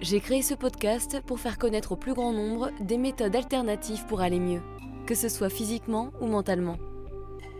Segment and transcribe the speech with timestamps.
[0.00, 4.20] J'ai créé ce podcast pour faire connaître au plus grand nombre des méthodes alternatives pour
[4.20, 4.60] aller mieux,
[5.06, 6.76] que ce soit physiquement ou mentalement.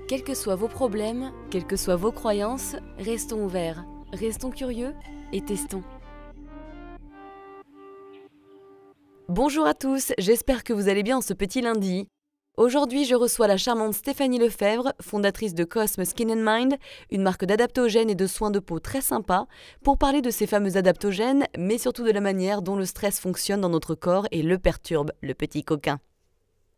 [0.08, 4.94] Quels que soient vos problèmes, quelles que soient vos croyances, restons ouverts, restons curieux
[5.32, 5.82] et testons.
[9.28, 12.08] Bonjour à tous, j'espère que vous allez bien ce petit lundi.
[12.56, 16.76] Aujourd'hui, je reçois la charmante Stéphanie Lefebvre, fondatrice de Cosme Skin and Mind,
[17.10, 19.48] une marque d'adaptogènes et de soins de peau très sympa,
[19.82, 23.60] pour parler de ces fameux adaptogènes, mais surtout de la manière dont le stress fonctionne
[23.60, 25.98] dans notre corps et le perturbe, le petit coquin.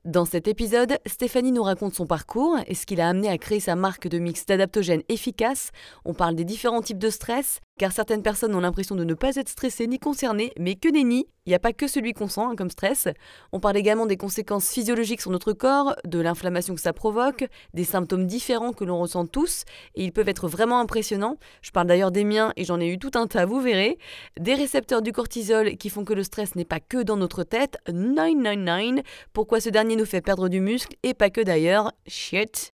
[0.07, 3.61] Dans cet épisode, Stéphanie nous raconte son parcours et ce qui l'a amené à créer
[3.61, 5.73] sa marque de mix d'adaptogènes efficaces.
[6.07, 9.37] On parle des différents types de stress, car certaines personnes ont l'impression de ne pas
[9.37, 12.41] être stressées ni concernées, mais que nenni, il n'y a pas que celui qu'on sent
[12.41, 13.07] hein, comme stress.
[13.53, 17.85] On parle également des conséquences physiologiques sur notre corps, de l'inflammation que ça provoque, des
[17.85, 21.37] symptômes différents que l'on ressent tous, et ils peuvent être vraiment impressionnants.
[21.63, 23.99] Je parle d'ailleurs des miens et j'en ai eu tout un tas, vous verrez.
[24.41, 27.79] Des récepteurs du cortisol qui font que le stress n'est pas que dans notre tête,
[27.93, 32.76] 999, pourquoi ce dernier nous fait perdre du muscle, et pas que d'ailleurs, shit.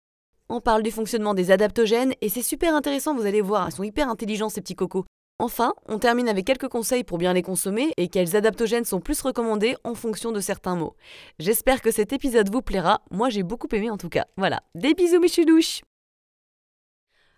[0.52, 3.84] On parle du fonctionnement des adaptogènes et c'est super intéressant, vous allez voir, ils sont
[3.84, 5.06] hyper intelligents ces petits cocos.
[5.38, 9.22] Enfin, on termine avec quelques conseils pour bien les consommer et quels adaptogènes sont plus
[9.22, 10.96] recommandés en fonction de certains mots.
[11.38, 14.26] J'espère que cet épisode vous plaira, moi j'ai beaucoup aimé en tout cas.
[14.38, 15.82] Voilà, des bisous mes chudouches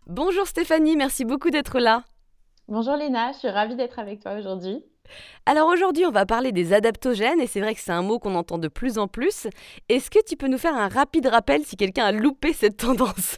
[0.08, 2.06] Bonjour Stéphanie, merci beaucoup d'être là.
[2.70, 4.86] Bonjour Léna, je suis ravie d'être avec toi aujourd'hui.
[5.46, 8.36] Alors aujourd'hui, on va parler des adaptogènes et c'est vrai que c'est un mot qu'on
[8.36, 9.48] entend de plus en plus.
[9.90, 13.38] Est-ce que tu peux nous faire un rapide rappel si quelqu'un a loupé cette tendance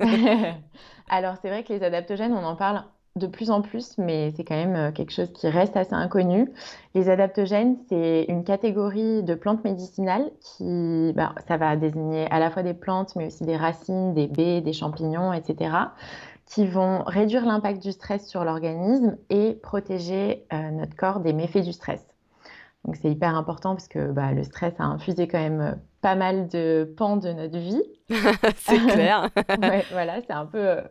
[1.08, 2.82] Alors c'est vrai que les adaptogènes, on en parle
[3.16, 6.52] de plus en plus, mais c'est quand même euh, quelque chose qui reste assez inconnu.
[6.94, 12.50] Les adaptogènes, c'est une catégorie de plantes médicinales qui, bah, ça va désigner à la
[12.50, 15.70] fois des plantes, mais aussi des racines, des baies, des champignons, etc
[16.46, 21.64] qui vont réduire l'impact du stress sur l'organisme et protéger euh, notre corps des méfaits
[21.64, 22.04] du stress.
[22.84, 26.14] Donc c'est hyper important parce que bah, le stress a infusé quand même euh, pas
[26.14, 27.82] mal de pans de notre vie.
[28.56, 29.28] c'est clair.
[29.90, 30.82] voilà, c'est un peu, euh,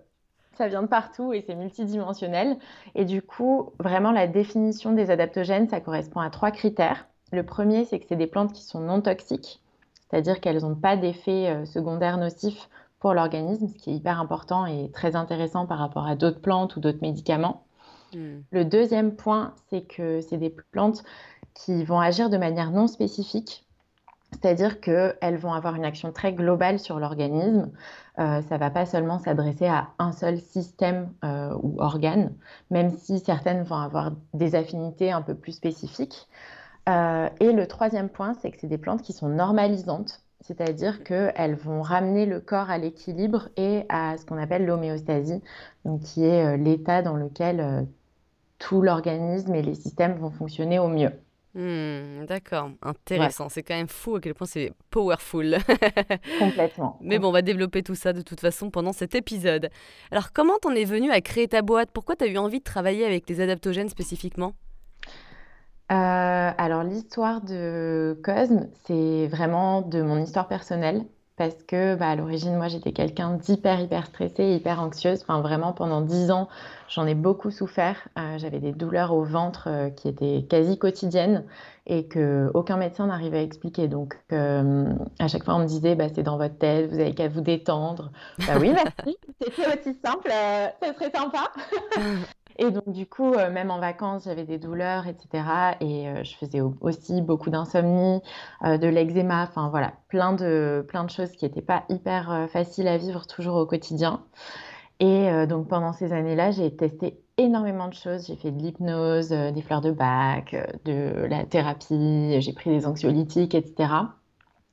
[0.57, 2.57] ça vient de partout et c'est multidimensionnel.
[2.93, 7.07] Et du coup, vraiment la définition des adaptogènes, ça correspond à trois critères.
[7.31, 9.61] Le premier, c'est que c'est des plantes qui sont non toxiques,
[10.01, 12.69] c'est-à-dire qu'elles n'ont pas d'effets secondaires nocifs
[13.05, 16.75] pour l'organisme, ce qui est hyper important et très intéressant par rapport à d'autres plantes
[16.75, 17.63] ou d'autres médicaments.
[18.15, 18.39] Hmm.
[18.49, 21.03] Le deuxième point, c'est que c'est des plantes
[21.53, 23.67] qui vont agir de manière non spécifique,
[24.31, 27.69] c'est-à-dire qu'elles vont avoir une action très globale sur l'organisme.
[28.17, 32.33] Euh, ça ne va pas seulement s'adresser à un seul système euh, ou organe,
[32.71, 36.27] même si certaines vont avoir des affinités un peu plus spécifiques.
[36.89, 41.55] Euh, et le troisième point, c'est que c'est des plantes qui sont normalisantes, c'est-à-dire qu'elles
[41.55, 45.41] vont ramener le corps à l'équilibre et à ce qu'on appelle l'homéostasie,
[45.85, 47.81] donc qui est euh, l'état dans lequel euh,
[48.59, 51.11] tout l'organisme et les systèmes vont fonctionner au mieux.
[51.55, 53.49] Hmm, d'accord, intéressant.
[53.49, 55.57] C'est quand même fou à quel point c'est powerful.
[56.39, 56.99] Complètement.
[57.01, 59.69] Mais bon, on va développer tout ça de toute façon pendant cet épisode.
[60.11, 61.89] Alors, comment t'en es venu à créer ta boîte?
[61.91, 64.53] Pourquoi tu as eu envie de travailler avec les adaptogènes spécifiquement?
[65.91, 71.05] Euh, alors l'histoire de Cosme, c'est vraiment de mon histoire personnelle
[71.37, 75.21] parce que bah, à l'origine, moi, j'étais quelqu'un d'hyper, hyper stressé, hyper anxieuse.
[75.21, 76.47] Enfin, vraiment, pendant dix ans,
[76.87, 78.07] j'en ai beaucoup souffert.
[78.17, 81.43] Euh, j'avais des douleurs au ventre euh, qui étaient quasi quotidiennes
[81.85, 83.87] et que aucun médecin n'arrivait à expliquer.
[83.87, 87.27] Donc, à chaque fois, on me disait, bah, c'est dans votre tête, vous avez qu'à
[87.27, 88.11] vous détendre.
[88.47, 89.17] Bah oui, merci.
[89.41, 91.51] C'était aussi simple, ça serait sympa.
[92.57, 95.43] Et donc, du coup, euh, même en vacances, j'avais des douleurs, etc.
[95.81, 98.21] Et euh, je faisais aussi beaucoup d'insomnie,
[98.63, 102.87] euh, de l'eczéma, enfin voilà, plein de, plein de choses qui n'étaient pas hyper faciles
[102.87, 104.23] à vivre toujours au quotidien.
[105.01, 108.27] Et donc, pendant ces années-là, j'ai testé énormément de choses.
[108.27, 113.55] J'ai fait de l'hypnose, des fleurs de bac, de la thérapie, j'ai pris des anxiolytiques,
[113.55, 113.89] etc.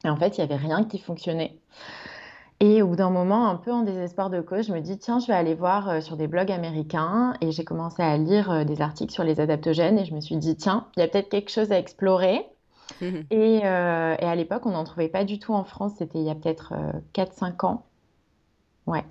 [0.04, 1.58] Et en fait, il n'y avait rien qui fonctionnait.
[2.64, 5.18] Et au bout d'un moment, un peu en désespoir de cause, je me dis, tiens,
[5.18, 7.34] je vais aller voir euh, sur des blogs américains.
[7.40, 9.98] Et j'ai commencé à lire euh, des articles sur les adaptogènes.
[9.98, 12.46] Et je me suis dit, tiens, il y a peut-être quelque chose à explorer.
[13.02, 15.94] Euh, et, à l'époque, on n'en trouvait pas du tout en France.
[15.96, 16.74] C'était il y a peut-être
[17.14, 17.86] 4-5 ans.
[18.86, 19.04] Ouais.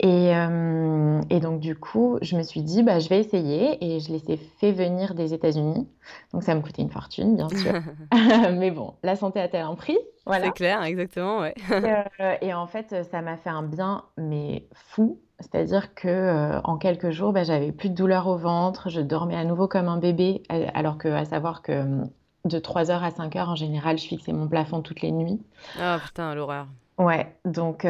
[0.00, 3.82] Et, euh, et, donc, du coup, je me suis dit, bah, je vais essayer.
[3.82, 5.88] Et je les ai fait venir des États-Unis.
[6.32, 7.72] Donc, ça me coûtait une fortune, bien sûr.
[8.52, 9.98] Mais bon, la santé a-t-elle un prix?
[10.26, 10.46] Voilà.
[10.46, 11.54] C'est clair, exactement, ouais.
[11.70, 15.20] Euh, et, en fait, ça m'a fait un bien, mais fou.
[15.38, 19.36] C'est-à-dire que euh, en quelques jours, bah, j'avais plus de douleur au ventre, je dormais
[19.36, 22.02] à nouveau comme un bébé, alors que à savoir que
[22.46, 25.40] de 3h à 5h, en général, je fixais mon plafond toutes les nuits.
[25.78, 26.68] Ah putain, l'horreur.
[26.98, 27.84] Ouais, donc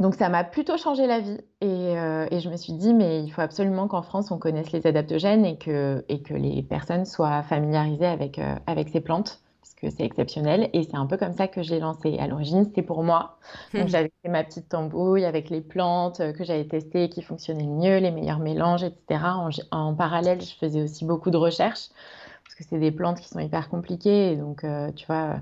[0.00, 3.30] donc ça m'a plutôt changé la vie euh, et, je me suis dit mais il
[3.30, 7.42] faut absolument qu'en France on connaisse les adaptogènes et que, et que les personnes soient
[7.42, 11.34] familiarisées avec, euh, avec ces plantes parce que c'est exceptionnel et c'est un peu comme
[11.34, 12.18] ça que j'ai lancé.
[12.18, 13.38] À l'origine c'était pour moi,
[13.74, 17.64] donc j'avais fait ma petite tambouille avec les plantes euh, que j'avais testées qui fonctionnaient
[17.64, 19.22] le mieux, les meilleurs mélanges, etc.
[19.24, 21.88] En, en, parallèle je faisais aussi beaucoup de recherches
[22.44, 24.64] parce que c'est des plantes qui sont hyper compliquées et donc
[24.96, 25.36] tu vois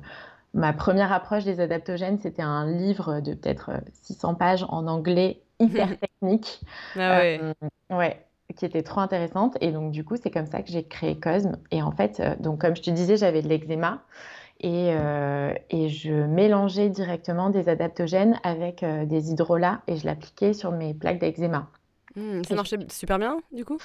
[0.55, 5.43] Ma première approche des adaptogènes, c'était un livre de peut-être 600 euh, pages en anglais
[5.61, 6.61] hyper technique.
[6.97, 7.41] ah ouais.
[7.43, 8.25] Euh, ouais
[8.57, 9.59] qui était trop intéressante.
[9.61, 11.59] Et donc, du coup, c'est comme ça que j'ai créé Cosme.
[11.71, 14.03] Et en fait, euh, donc, comme je te disais, j'avais de l'eczéma.
[14.61, 14.89] Et,
[15.71, 21.21] et, je mélangeais directement des adaptogènes avec des hydrolats et je l'appliquais sur mes plaques
[21.21, 21.71] d'eczéma.
[22.17, 23.79] Mmh, ça marchait super bien, du coup?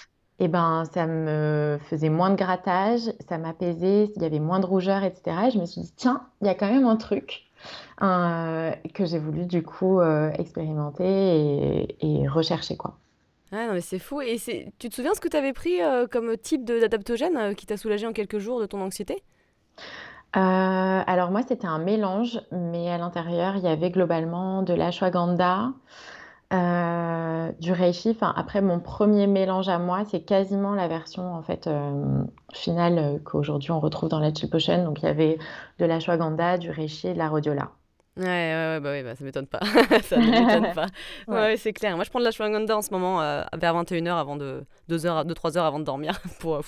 [0.43, 2.99] Et ben, ça me faisait moins de grattage,
[3.29, 5.37] ça m'apaisait, il y avait moins de rougeur, etc.
[5.47, 7.45] Et je me suis dit, tiens, il y a quand même un truc
[8.01, 12.75] euh, que j'ai voulu du coup euh, expérimenter et, rechercher.
[12.75, 12.97] quoi.
[13.53, 14.19] Ah non, mais c'est fou.
[14.19, 14.35] Et
[14.79, 18.05] tu te souviens ce que tu avais pris euh, comme type d'adaptogène qui t'a soulagé
[18.05, 19.23] en quelques jours de ton anxiété?
[20.33, 25.71] Alors moi, c'était un mélange, mais à l'intérieur, il y avait globalement de l'ashwagandha,
[26.53, 28.15] euh, du reishi.
[28.21, 32.23] après, mon premier mélange à moi, c'est quasiment la version en fait euh,
[32.53, 34.83] finale euh, qu'aujourd'hui on retrouve dans la Chill Potion.
[34.83, 35.37] Donc il y avait
[35.79, 37.71] de la l'ashwagandha, du reishi et de la rhodiola.
[38.15, 39.61] Ouais, ouais, bah, ouais bah, ça m'étonne pas.
[40.03, 40.87] ça ne m'étonne pas.
[41.27, 41.95] Ouais, c'est clair.
[41.95, 45.25] Moi, je prends de la l'ashwagandha en ce moment vers 21h avant de 2 heures,
[45.25, 46.61] 2 3 heures avant de dormir pour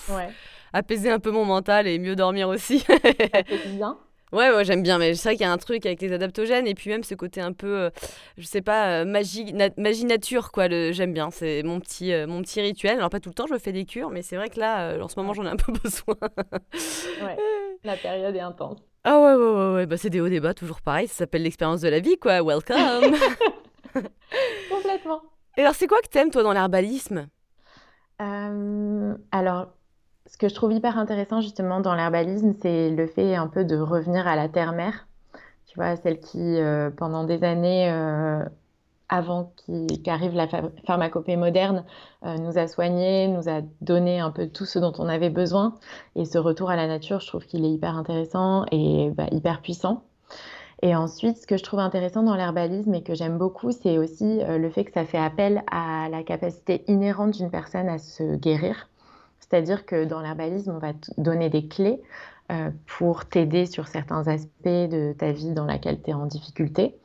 [0.72, 2.80] apaiser un peu mon mental et mieux dormir aussi.
[2.80, 3.96] ça fait bien.
[4.32, 6.66] Ouais, ouais j'aime bien, mais c'est vrai qu'il y a un truc avec les adaptogènes
[6.66, 7.90] et puis même ce côté un peu, euh,
[8.36, 10.68] je sais pas, euh, magie, magie nature, quoi.
[10.68, 12.98] J'aime bien, c'est mon petit, euh, mon petit rituel.
[12.98, 15.08] Alors, pas tout le temps, je fais des cures, mais c'est vrai que là, en
[15.08, 16.16] ce moment, j'en ai un peu besoin.
[17.22, 17.36] ouais,
[17.84, 18.78] la période est intense.
[19.04, 19.86] Ah ouais, ouais, ouais, ouais.
[19.86, 21.06] Bah, c'est des hauts débats, toujours pareil.
[21.06, 22.42] Ça s'appelle l'expérience de la vie, quoi.
[22.42, 23.14] Welcome.
[24.70, 25.22] Complètement.
[25.56, 27.28] Et alors, c'est quoi que t'aimes, toi, dans l'herbalisme?
[28.18, 29.68] Alors,
[30.26, 33.76] ce que je trouve hyper intéressant justement dans l'herbalisme, c'est le fait un peu de
[33.76, 35.06] revenir à la terre-mère.
[35.66, 38.44] Tu vois, celle qui, euh, pendant des années, euh,
[39.08, 39.52] avant
[40.02, 40.48] qu'arrive la
[40.84, 41.84] pharmacopée moderne,
[42.24, 45.74] euh, nous a soignés, nous a donné un peu tout ce dont on avait besoin.
[46.16, 49.62] Et ce retour à la nature, je trouve qu'il est hyper intéressant et bah, hyper
[49.62, 50.02] puissant.
[50.82, 54.40] Et ensuite, ce que je trouve intéressant dans l'herbalisme et que j'aime beaucoup, c'est aussi
[54.46, 58.88] le fait que ça fait appel à la capacité inhérente d'une personne à se guérir.
[59.48, 62.02] C'est-à-dire que dans l'herbalisme, on va te donner des clés
[62.50, 66.96] euh, pour t'aider sur certains aspects de ta vie dans laquelle tu es en difficulté.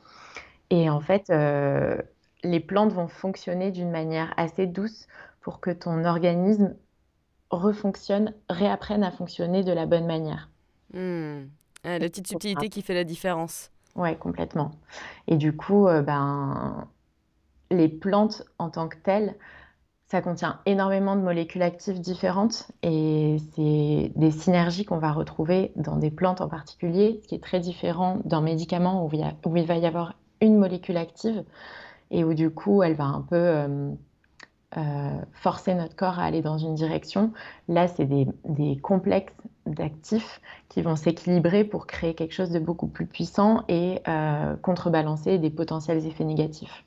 [0.70, 2.00] Et en fait, euh,
[2.42, 5.06] les plantes vont fonctionner d'une manière assez douce
[5.40, 6.74] pour que ton organisme
[7.50, 10.48] refonctionne, réapprenne à fonctionner de la bonne manière.
[10.94, 11.46] Mmh.
[11.84, 13.70] la petite subtilité qui fait la différence.
[13.94, 14.72] Oui, complètement.
[15.26, 16.86] Et du coup, euh, ben,
[17.70, 19.34] les plantes en tant que telles
[20.12, 25.96] ça contient énormément de molécules actives différentes et c'est des synergies qu'on va retrouver dans
[25.96, 29.10] des plantes en particulier, ce qui est très différent d'un médicament où
[29.56, 31.44] il, va y avoir une molécule active
[32.10, 33.90] et où du coup elle va un peu euh,
[34.76, 37.32] euh, forcer notre corps à aller dans une direction.
[37.68, 39.32] Là, c'est des, des, complexes
[39.64, 45.38] d'actifs qui vont s'équilibrer pour créer quelque chose de beaucoup plus puissant et euh, contrebalancer
[45.38, 46.84] des potentiels effets négatifs.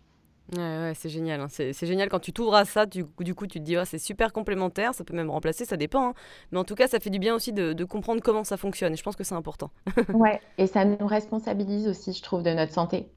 [0.54, 1.42] Ouais, c'est génial.
[1.42, 1.48] Hein.
[1.50, 3.98] C'est, génial quand tu t'ouvres à ça, du, du coup tu te dis, oh, c'est
[3.98, 6.10] super complémentaire, ça peut même remplacer, ça dépend.
[6.10, 6.14] Hein.
[6.52, 8.96] Mais en tout cas, ça fait du bien aussi de, comprendre comment ça fonctionne et
[8.96, 9.70] je pense que c'est important.
[10.14, 13.10] ouais, et ça nous responsabilise aussi, je trouve, de notre santé.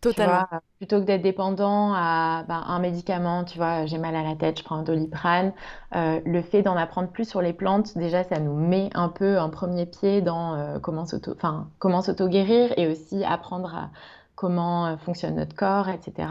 [0.00, 0.44] Totalement.
[0.78, 4.58] plutôt que d'être dépendant à ben, un médicament, tu vois, j'ai mal à la tête,
[4.58, 5.52] je prends un doliprane.
[5.94, 9.38] Euh, le fait d'en apprendre plus sur les plantes, déjà, ça nous met un peu
[9.38, 13.90] un premier pied dans euh, comment s'auto-guérir et aussi apprendre à
[14.36, 16.28] comment euh, fonctionne notre corps, etc.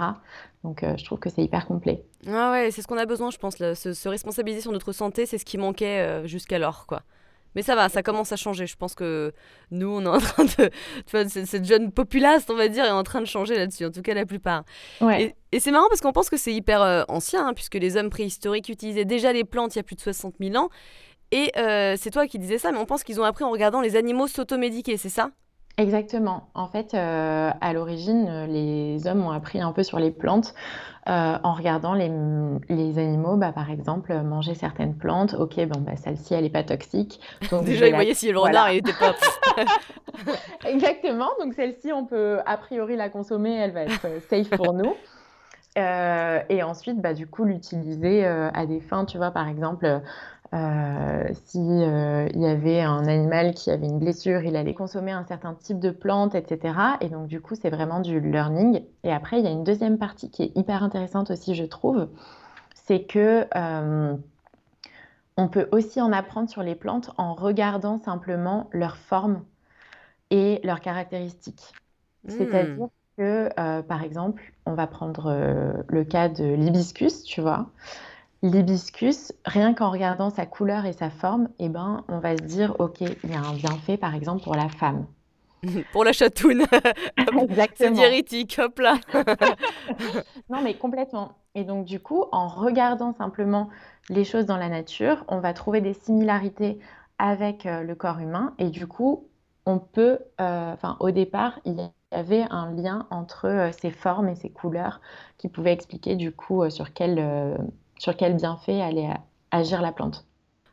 [0.64, 2.06] Donc euh, je trouve que c'est hyper complet.
[2.28, 3.58] Ah ouais, c'est ce qu'on a besoin, je pense.
[3.58, 7.02] se, responsabiliser sur notre santé, c'est ce qui manquait euh, jusqu'alors, quoi.
[7.56, 8.68] Mais ça va, ça commence à changer.
[8.68, 9.34] Je pense que
[9.72, 10.70] nous, on est en train de.
[11.06, 13.92] Tu vois, cette jeune populace, on va dire, est en train de changer là-dessus, en
[13.92, 14.64] tout cas la plupart.
[15.02, 15.36] Ouais.
[15.52, 18.68] Et, c'est marrant parce qu'on pense que c'est hyper ancien, hein, puisque les hommes préhistoriques
[18.68, 20.70] utilisaient déjà les plantes il y a plus de 60 000 ans.
[21.32, 21.52] Et
[21.98, 24.28] c'est toi qui disais ça, mais on pense qu'ils ont appris en regardant les animaux
[24.28, 25.32] s'automédiquer, c'est ça?
[25.78, 26.48] Exactement.
[26.54, 30.54] En fait, euh, à l'origine, euh, les hommes ont appris un peu sur les plantes
[31.10, 32.10] euh, en regardant les,
[32.70, 35.34] les animaux, bah, par exemple, manger certaines plantes.
[35.34, 37.20] Ok, bon, bah, celle-ci, elle n'est pas toxique.
[37.52, 39.16] Donc Déjà, ils voyaient si le renard il était pas.
[40.66, 41.30] Exactement.
[41.42, 44.96] Donc celle-ci, on peut a priori la consommer, elle va être safe pour nous.
[45.76, 50.02] et ensuite, bah, du coup, l'utiliser à des fins, tu vois, par exemple,
[50.56, 55.12] euh, si euh, il y avait un animal qui avait une blessure, il allait consommer
[55.12, 56.74] un certain type de plante, etc.
[57.02, 58.82] Et donc du coup, c'est vraiment du learning.
[59.04, 62.08] Et après, il y a une deuxième partie qui est hyper intéressante aussi, je trouve,
[62.74, 64.16] c'est que euh,
[65.36, 69.44] on peut aussi en apprendre sur les plantes en regardant simplement leur forme
[70.30, 71.74] et leurs caractéristiques.
[72.24, 72.30] Hmm.
[72.30, 77.68] C'est-à-dire que, par exemple, on va prendre le cas de l'hibiscus, tu vois.
[78.46, 82.76] L'hibiscus, rien qu'en regardant sa couleur et sa forme, eh ben, on va se dire,
[82.78, 85.08] OK, il y a un bienfait, par exemple, pour la femme.
[85.92, 86.62] pour la chatoune.
[87.18, 87.74] Exactement.
[87.76, 89.00] C'est diurétique, hop là.
[90.52, 91.32] non, mais complètement.
[91.56, 93.70] Et donc, du coup, en regardant simplement
[94.10, 96.78] les choses dans la nature, on va trouver des similarités
[97.18, 98.54] avec euh, le corps humain.
[98.60, 99.28] Et du coup,
[99.66, 104.30] on peut, euh, enfin, au départ, il y avait un lien entre euh, ces formes
[104.30, 105.02] et ces couleurs
[105.40, 107.18] qui pouvaient expliquer, du coup, sur quel
[107.98, 109.10] sur quel bienfait allait
[109.52, 110.26] agir la plante.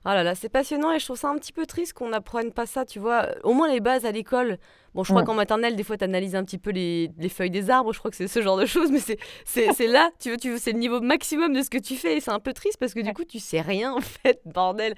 [0.04, 2.50] Oh là là, c'est passionnant et je trouve ça un petit peu triste qu'on n'apprenne
[2.50, 3.28] pas ça, tu vois.
[3.44, 4.58] Au moins les bases à l'école.
[4.94, 7.70] Bon, je crois qu'en maternelle, des fois, tu analyses un petit peu les, feuilles des
[7.70, 8.98] arbres, je crois que c'est ce genre de choses, mais
[9.44, 12.20] c'est là, tu vois, tu, c'est le niveau maximum de ce que tu fais et
[12.20, 14.94] c'est un peu triste parce que du coup, tu sais rien en fait, bordel.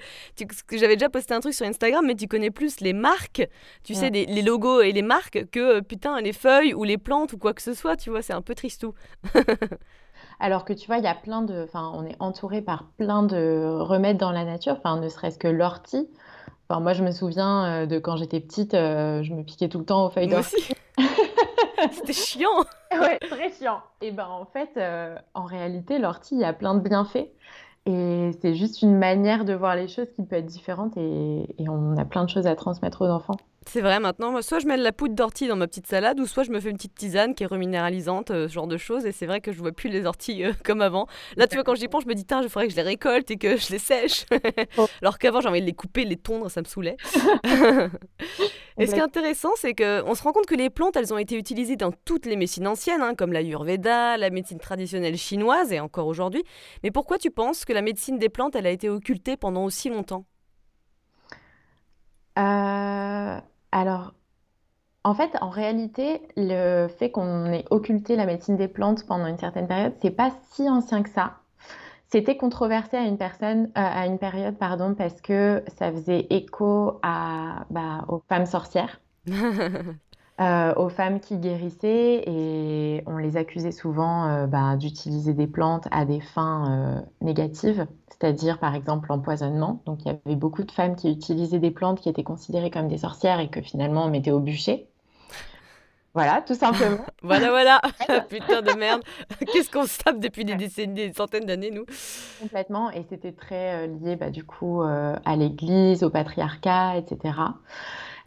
[0.73, 3.47] J'avais déjà posté un truc sur Instagram, mais tu connais plus les marques,
[3.85, 7.35] tu sais, les, les, logos et les marques que putain, les feuilles ou les plantes
[7.35, 8.95] ou quoi que ce soit, tu vois, c'est un peu triste tout.
[10.41, 11.65] Alors que tu vois, il y a plein de.
[11.65, 15.49] Enfin, on est entouré par plein de remèdes dans la nature, enfin, ne serait-ce que
[15.49, 16.09] l'ortie.
[16.69, 19.79] Enfin, moi, je me souviens euh, de quand j'étais petite, euh, je me piquais tout
[19.79, 20.75] le temps aux feuilles d'ortie.
[21.93, 22.65] C'était chiant.
[22.93, 23.81] ouais, très chiant.
[24.01, 27.29] Et ben en fait, euh, en réalité, l'ortie, il y a plein de bienfaits.
[27.87, 31.99] Et c'est juste une manière de voir les choses qui peut être différente et, on
[31.99, 33.37] a plein de choses à transmettre aux enfants.
[33.67, 36.27] C'est vrai, maintenant, soit je mets de la poudre d'ortie dans ma petite salade, ou
[36.27, 39.07] soit je me fais une petite tisane qui est reminéralisante, euh, ce genre de choses.
[39.07, 41.07] Et c'est vrai que je vois plus les orties euh, comme avant.
[41.37, 42.83] Là, tu vois, quand j'y pense, je me dis, tiens, je faudrait que je les
[42.83, 44.27] récolte et que je les sèche.
[44.77, 44.87] Oh.
[45.03, 46.97] Alors qu'avant, j'ai envie de les couper, les tondre, ça me saoulait.
[48.79, 51.19] et ce qui est intéressant, c'est qu'on se rend compte que les plantes, elles ont
[51.19, 55.73] été utilisées dans toutes les médecines anciennes, hein, comme la Yurveda, la médecine traditionnelle chinoise
[55.73, 56.43] et encore aujourd'hui.
[56.83, 59.91] Mais pourquoi tu penses que la médecine des plantes, elle a été occultée pendant aussi
[59.91, 60.25] longtemps?
[62.39, 63.41] Euh,
[63.75, 64.15] alors,
[65.03, 69.37] en fait, en réalité, le fait qu'on ait occulté la médecine des plantes pendant une
[69.37, 71.41] certaine période, c'est pas si ancien que ça.
[72.07, 73.19] C'était controversé à une
[73.77, 79.01] euh, période, pardon, parce que ça faisait écho bah, aux femmes sorcières.
[80.41, 85.87] Euh, aux femmes qui guérissaient et on les accusait souvent euh, bah, d'utiliser des plantes
[85.93, 89.81] à des fins euh, négatives, c'est-à-dire par exemple l'empoisonnement.
[89.87, 92.89] Donc il y avait beaucoup de femmes qui utilisaient des plantes qui étaient considérées comme
[92.89, 94.89] des sorcières et que finalement on mettait au bûcher.
[96.15, 97.05] Voilà, tout simplement.
[97.23, 97.81] voilà, voilà.
[98.29, 99.03] Putain de merde.
[99.53, 101.87] Qu'est-ce qu'on se tape depuis des décennies, des centaines d'années, nous?
[102.41, 102.91] Complètement.
[102.91, 107.35] Et c'était très lié, bah, du coup, à l'Église, au patriarcat, etc.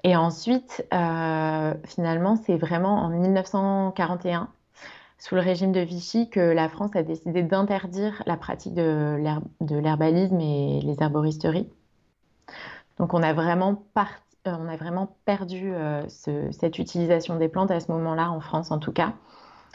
[0.03, 4.49] Et ensuite, euh, finalement, c'est vraiment en 1941,
[5.17, 9.17] sous le régime de Vichy, que la France a décidé d'interdire la pratique de
[9.61, 11.69] l'herbalisme et les herboristeries.
[12.99, 14.01] Donc on a vraiment, euh,
[14.45, 18.79] on a vraiment perdu euh, cette utilisation des plantes à ce moment-là, en France en
[18.79, 19.13] tout cas.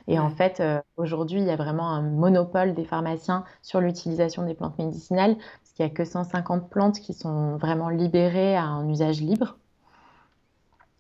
[0.09, 0.61] Et en fait,
[0.97, 5.73] aujourd'hui, il y a vraiment un monopole des pharmaciens sur l'utilisation des plantes médicinales, parce
[5.75, 9.59] qu'il n'y a que 150 plantes qui sont vraiment libérées à un usage libre.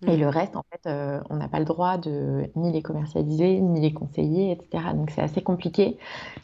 [0.06, 0.30] Et le mmh.
[0.30, 3.92] reste, en fait, euh, on n'a pas le droit de ni les commercialiser, ni les
[3.92, 4.85] conseiller, etc.
[4.94, 5.97] Donc c'est assez compliqué.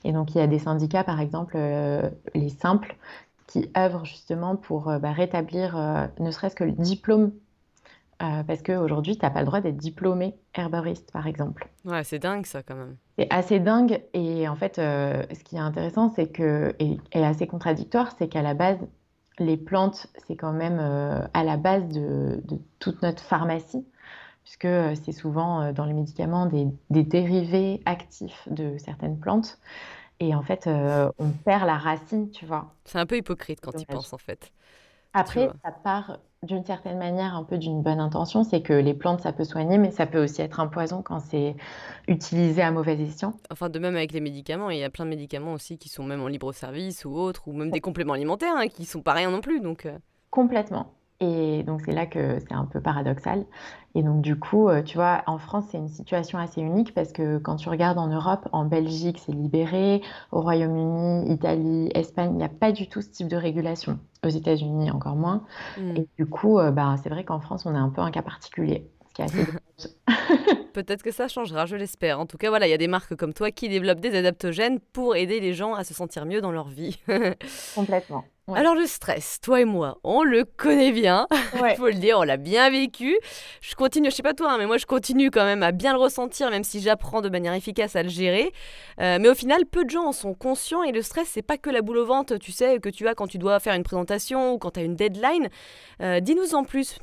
[0.04, 2.96] Et donc il y a des syndicats, par exemple, euh, les simples,
[3.46, 5.76] qui œuvrent justement pour euh, bah, rétablir
[6.20, 7.32] ne serait-ce que le diplôme.
[8.18, 11.68] parce qu'aujourd'hui, tu n'as pas le droit d'être diplômé herboriste, par exemple.
[11.84, 12.96] Ouais, c'est dingue ça quand même.
[13.18, 14.02] C'est assez dingue.
[14.12, 18.42] Et en fait, ce qui est intéressant, c'est que, et, et assez contradictoire, c'est qu'à
[18.42, 18.78] la base,
[19.38, 22.42] les plantes, c'est quand même euh, à la base de,
[22.78, 23.84] toute notre pharmacie,
[24.44, 29.58] puisque euh, c'est souvent euh, dans les médicaments des, dérivés actifs de certaines plantes.
[30.20, 32.74] Et en fait, on perd la racine, tu vois.
[32.84, 34.52] C'est un peu hypocrite quand tu penses, en fait.
[35.14, 39.20] Après, ça part d'une certaine manière un peu d'une bonne intention, c'est que les plantes,
[39.20, 41.56] ça peut soigner, mais ça peut aussi être un poison quand c'est
[42.06, 43.34] utilisé à mauvais escient.
[43.50, 46.04] Enfin, de même avec les médicaments, il y a plein de médicaments aussi qui sont
[46.04, 49.14] même en libre service ou autres, ou même des compléments alimentaires hein, qui sont pas
[49.14, 49.60] rien non plus.
[49.60, 49.98] Donc, euh.
[50.30, 50.92] Complètement.
[51.20, 53.44] Et donc, c'est là que c'est un peu paradoxal.
[53.96, 57.12] Et donc, du coup, euh, tu vois, en France, c'est une situation assez unique parce
[57.12, 60.00] que quand tu regardes en Europe, en Belgique, c'est libéré.
[60.30, 63.98] Au Royaume-Uni, Italie, Espagne, il n'y a pas du tout ce type de régulation.
[64.24, 65.44] Aux États-Unis, encore moins.
[65.76, 65.96] Hmm.
[65.96, 68.22] Et du coup, euh, bah, c'est vrai qu'en France, on est un peu un cas
[68.22, 68.88] particulier.
[69.18, 69.42] Ce qui est
[69.78, 69.94] assez
[70.72, 72.20] Peut-être que ça changera, je l'espère.
[72.20, 74.78] En tout cas, voilà, il y a des marques comme toi qui développent des adaptogènes
[74.92, 76.98] pour aider les gens à se sentir mieux dans leur vie.
[77.74, 78.24] Complètement.
[78.46, 78.58] Ouais.
[78.58, 81.76] Alors le stress, toi et moi, on le connaît bien, il Ouais.
[81.76, 83.14] faut le dire, on l'a bien vécu.
[83.60, 85.92] Je continue, je sais pas toi, hein, mais moi je continue quand même à bien
[85.92, 88.50] le ressentir, même si j'apprends de manière efficace à le gérer.
[89.02, 91.58] Euh, mais au final, peu de gens en sont conscients et le stress, c'est pas
[91.58, 93.82] que la boule au ventre, tu sais, que tu as quand tu dois faire une
[93.82, 95.48] présentation ou quand tu as une deadline.
[96.00, 96.98] Euh, Dis-nous en plus.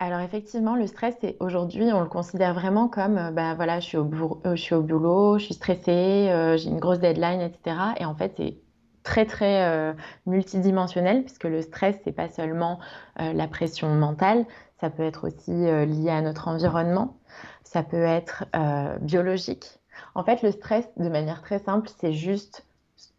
[0.00, 3.96] Alors effectivement, le stress, aujourd'hui, on le considère vraiment comme, euh, bah voilà, je suis
[3.96, 7.76] au boulot, je suis au boulot, je suis stressée, euh, j'ai une grosse deadline, etc.
[7.98, 8.56] Et en fait, c'est
[9.04, 9.92] très très euh,
[10.26, 12.80] multidimensionnel puisque le stress, c'est pas seulement
[13.20, 14.46] euh, la pression mentale,
[14.80, 17.16] ça peut être aussi euh, lié à notre environnement,
[17.62, 19.78] ça peut être euh, biologique.
[20.16, 22.66] En fait, le stress, de manière très simple, c'est juste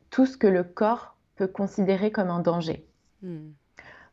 [0.09, 2.85] tout ce que le corps peut considérer comme un danger.
[3.21, 3.51] Hmm.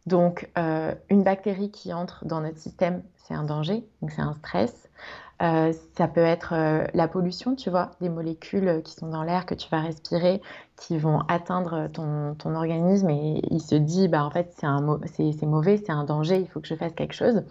[0.06, 4.34] Donc, euh, une bactérie qui entre dans notre système, c'est un danger, donc c'est un
[4.34, 4.88] stress.
[5.42, 9.46] Euh, ça peut être euh, la pollution, tu vois, des molécules qui sont dans l'air
[9.46, 10.40] que tu vas respirer,
[10.76, 15.78] qui vont atteindre ton, ton organisme et il se dit, bah en fait, c'est mauvais,
[15.78, 17.42] c'est un danger, il faut que je fasse quelque chose.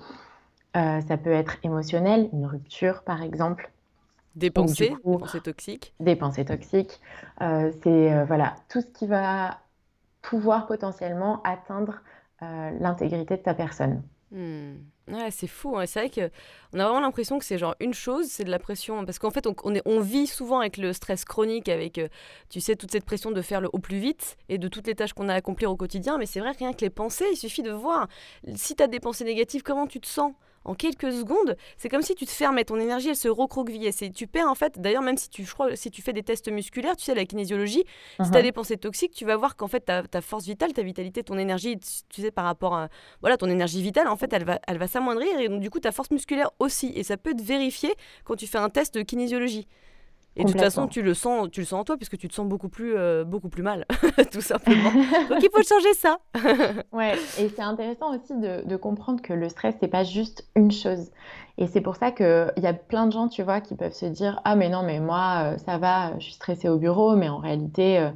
[0.75, 3.72] Ça peut être émotionnel, une rupture par exemple,
[4.36, 5.93] Des pensées, des coup pensées toxiques.
[6.00, 7.00] des pensées toxiques.
[7.41, 9.60] Euh, c'est euh, voilà, tout ce qui va
[10.22, 12.01] pouvoir potentiellement atteindre
[12.44, 14.04] euh, l'intégrité de ta personne.
[14.32, 14.76] Hmm.
[15.30, 15.78] C'est fou.
[15.78, 15.86] hein.
[15.86, 16.32] C'est vrai que
[16.72, 19.04] on a vraiment l'impression que c'est genre une chose, c'est de la pression.
[19.06, 22.08] Parce qu'en fait, on, on est- on vit souvent avec le stress chronique, avec, euh,
[22.50, 24.96] tu sais, toute cette pression de faire le au plus vite et de toutes les
[24.96, 26.18] tâches qu'on a à accomplir au quotidien.
[26.18, 28.08] Mais c'est vrai, rien que les pensées, il suffit de voir.
[28.56, 30.32] Si tu as des pensées négatives, comment tu te sens?
[30.63, 33.91] En quelques secondes, c'est comme si tu te fermais, ton énergie elle se recroquevillait.
[33.91, 36.24] C'est, tu perds en fait, d'ailleurs même si tu, je crois, si tu fais des
[36.24, 37.84] tests musculaires, tu sais la kinésiologie,
[38.24, 38.44] si tu as Mhm.
[38.44, 41.38] des pensées toxiques, tu vas voir qu'en fait ta, ta force vitale, ta vitalité, ton
[41.38, 41.77] énergie,
[42.10, 42.89] tu sais par rapport à
[43.22, 45.80] voilà, ton énergie vitale, en fait, elle va, elle va s'amoindrir et donc du coup
[45.80, 46.91] ta force musculaire aussi.
[46.96, 49.68] Et ça peut être vérifié quand tu fais un test de kinésiologie.
[50.37, 52.33] Et de toute façon, tu le sens, tu le sens en toi puisque tu te
[52.33, 53.85] sens beaucoup plus, euh, beaucoup plus mal,
[54.31, 54.91] tout simplement.
[55.29, 56.20] Donc il faut changer ça.
[56.94, 60.72] Ouais, et c'est intéressant aussi de, de comprendre que le stress, c'est pas juste une
[60.72, 61.11] chose.
[61.57, 64.05] Et c'est pour ça qu'il y a plein de gens, tu vois, qui peuvent se
[64.05, 67.29] dire, Ah, mais non, mais moi, euh, ça va, je suis stressée au bureau, mais
[67.29, 68.09] en réalité, euh,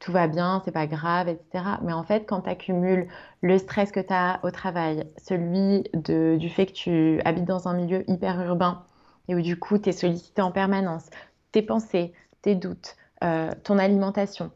[0.00, 1.64] tout va bien, c'est pas grave, etc.
[1.82, 3.08] Mais en fait, quand tu accumules
[3.40, 7.68] le stress que tu as au travail, celui de, du fait que tu habites dans
[7.68, 8.82] un milieu hyper urbain
[9.28, 11.06] et où du coup, tu es sollicité en permanence,
[11.54, 12.12] tes pensées,
[12.42, 14.50] tes doutes, euh, ton alimentation,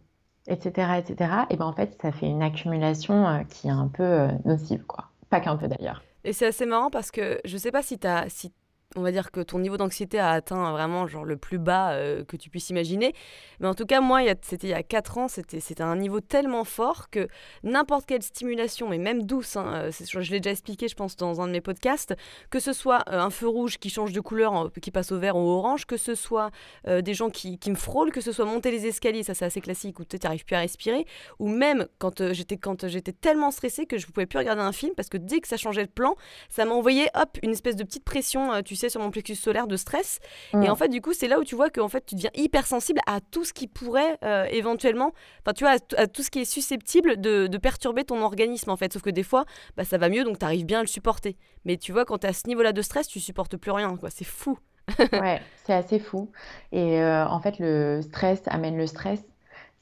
[0.48, 4.02] etc., etc., et ben en fait, ça fait une accumulation euh, qui est un peu
[4.02, 5.04] euh, nocive, quoi.
[5.30, 6.02] Pas qu'un peu d'ailleurs.
[6.24, 8.52] Et c'est assez marrant parce que je sais pas si t'as, si
[8.96, 12.24] on va dire que ton niveau d'anxiété a atteint vraiment genre le plus bas euh,
[12.24, 13.14] que tu puisses imaginer.
[13.60, 16.64] Mais en tout cas, moi, c'était il y a 4 ans, c'était un niveau tellement
[16.64, 17.28] fort que
[17.62, 21.40] n'importe quelle stimulation, mais même douce, hein, euh, je l'ai déjà expliqué, je pense, dans
[21.42, 22.14] un de mes podcasts,
[22.50, 25.36] que ce soit euh, un feu rouge qui change de couleur, qui passe au vert
[25.36, 26.50] ou au orange, que ce soit
[26.86, 29.60] des gens qui, qui me frôlent, que ce soit monter les escaliers, ça c'est assez
[29.60, 31.04] classique, où tu n'arrives plus à respirer,
[31.38, 35.08] ou même quand j'étais tellement stressée que je ne pouvais plus regarder un film parce
[35.08, 36.16] que dès que ça changeait de plan,
[36.48, 39.76] ça m'a envoyé hop une espèce de petite pression, sais, sur mon plexus solaire de
[39.76, 40.20] stress.
[40.54, 42.30] Et en fait, du coup, c'est là où tu vois que en fait, tu deviens
[42.34, 45.12] hypersensible à tout ce qui pourrait euh, éventuellement,
[45.42, 48.76] enfin, tu vois, à, tout ce qui est susceptible de, de perturber ton organisme en
[48.76, 48.92] fait.
[48.92, 49.44] Sauf que des fois,
[49.76, 51.36] bah, ça va mieux, donc tu arrives bien à le supporter.
[51.64, 54.10] Mais tu vois, quand tu à ce niveau-là de stress, tu supportes plus rien, quoi.
[54.10, 54.58] C'est fou.
[55.12, 56.30] Ouais, c'est assez fou.
[56.72, 59.22] Et euh, en fait, le stress amène le stress.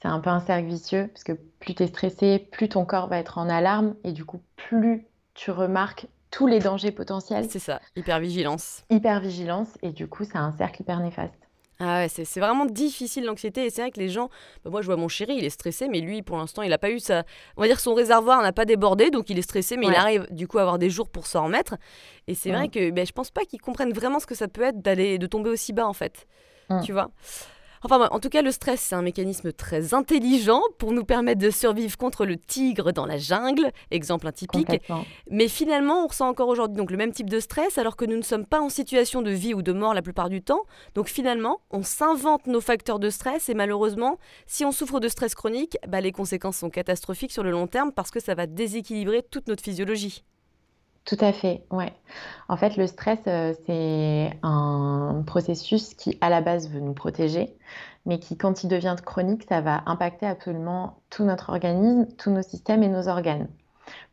[0.02, 3.08] C'est un peu un cercle vicieux, parce que plus tu es stressé, plus ton corps
[3.08, 6.06] va être en alarme, et du coup, plus tu remarques
[6.36, 8.82] tous les dangers potentiels, C'est ça, hypervigilance.
[8.90, 11.32] hypervigilance, et du coup, c'est un cercle hyper néfaste.
[11.78, 14.30] Ah ouais, c'est c'est vraiment difficile l'anxiété et c'est vrai que les gens,
[14.64, 16.78] bah moi je vois mon chéri, il est stressé mais lui pour l'instant il n'a
[16.78, 17.24] pas eu ça,
[17.58, 20.26] on va dire son réservoir n'a pas débordé donc il est stressé mais il arrive
[20.30, 21.76] du coup à avoir des jours pour s'en remettre
[22.28, 24.62] et c'est vrai que ben, je pense pas qu'ils comprennent vraiment ce que ça peut
[24.62, 26.26] être d'aller de tomber aussi bas en fait,
[26.70, 26.80] Mm.
[26.82, 27.10] tu vois?
[27.86, 31.50] Enfin en tout cas le stress c'est un mécanisme très intelligent pour nous permettre de
[31.50, 35.04] survivre contre le tigre dans la jungle, exemple un typique, Complètement.
[35.30, 38.16] mais finalement, on ressent encore aujourd'hui donc le même type de stress alors que nous
[38.16, 40.62] ne sommes pas en situation de vie ou de mort la plupart du temps.
[40.96, 45.36] Donc finalement, on s'invente nos facteurs de stress et malheureusement, si on souffre de stress
[45.36, 49.22] chronique, bah, les conséquences sont catastrophiques sur le long terme parce que ça va déséquilibrer
[49.22, 50.24] toute notre physiologie.
[51.06, 51.92] Tout à fait, ouais.
[52.48, 57.56] En fait, le stress, euh, c'est un processus qui, à la base, veut nous protéger,
[58.06, 62.42] mais qui, quand il devient chronique, ça va impacter absolument tout notre organisme, tous nos
[62.42, 63.48] systèmes et nos organes.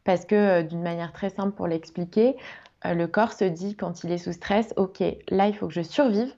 [0.05, 2.37] Parce que d'une manière très simple pour l'expliquer,
[2.85, 5.81] le corps se dit quand il est sous stress, ok, là il faut que je
[5.83, 6.33] survive.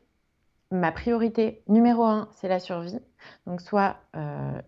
[0.72, 3.00] Ma priorité numéro un, c'est la survie.
[3.48, 3.98] Donc soit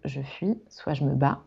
[0.05, 1.46] je fuis, soit je me bats.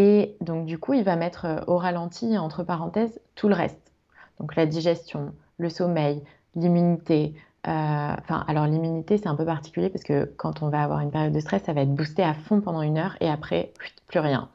[0.00, 3.92] Et donc du coup, il va mettre au ralenti, entre parenthèses, tout le reste.
[4.38, 6.22] Donc la digestion, le sommeil,
[6.54, 7.34] l'immunité,
[7.66, 11.10] euh, enfin, alors l'immunité, c'est un peu particulier parce que quand on va avoir une
[11.10, 13.72] période de stress, ça va être boosté à fond pendant une heure et après,
[14.06, 14.48] plus rien.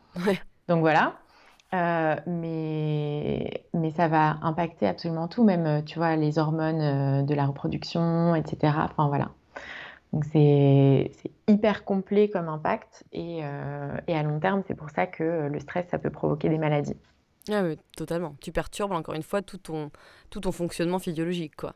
[0.70, 1.16] Donc voilà.
[1.74, 7.36] Euh, mais, mais ça va impacter absolument tout, même, euh, tu vois, les hormones de
[7.36, 8.74] la reproduction, etc.
[8.78, 9.32] Enfin voilà.
[10.14, 11.12] Donc c'est
[11.48, 15.88] hyper complet comme impact et, et à long terme, c'est pour ça que le stress,
[15.90, 16.96] ça peut provoquer des maladies.
[17.52, 18.36] Ah oui, totalement.
[18.40, 19.92] Tu perturbes encore une fois tout ton,
[20.30, 21.76] tout ton fonctionnement physiologique, quoi.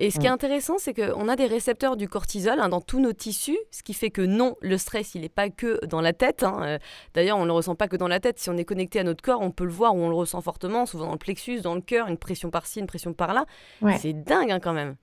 [0.00, 3.00] Et ce qui est intéressant, c'est qu'on a des récepteurs du cortisol hein, dans tous
[3.00, 6.12] nos tissus, ce qui fait que non, le stress, il n'est pas que dans la
[6.12, 6.44] tête.
[6.44, 6.60] Hein.
[6.62, 6.78] Euh,
[7.14, 8.38] d'ailleurs, on ne le ressent pas que dans la tête.
[8.38, 10.40] Si on est connecté à notre corps, on peut le voir ou on le ressent
[10.40, 13.44] fortement, souvent dans le plexus, dans le cœur, une pression par-ci, une pression par-là.
[13.98, 14.94] C'est dingue hein, quand même.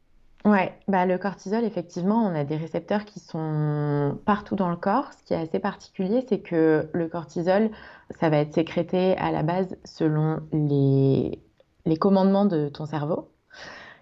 [0.45, 5.11] Ouais, bah le cortisol, effectivement, on a des récepteurs qui sont partout dans le corps.
[5.13, 7.71] Ce qui est assez particulier, c'est que le cortisol,
[8.19, 11.41] ça va être sécrété à la base selon les,
[11.99, 13.31] commandements de ton cerveau.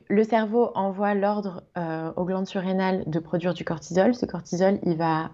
[0.10, 4.14] Le cerveau envoie l'ordre euh, aux glandes surrénales de produire du cortisol.
[4.14, 5.32] Ce cortisol, il va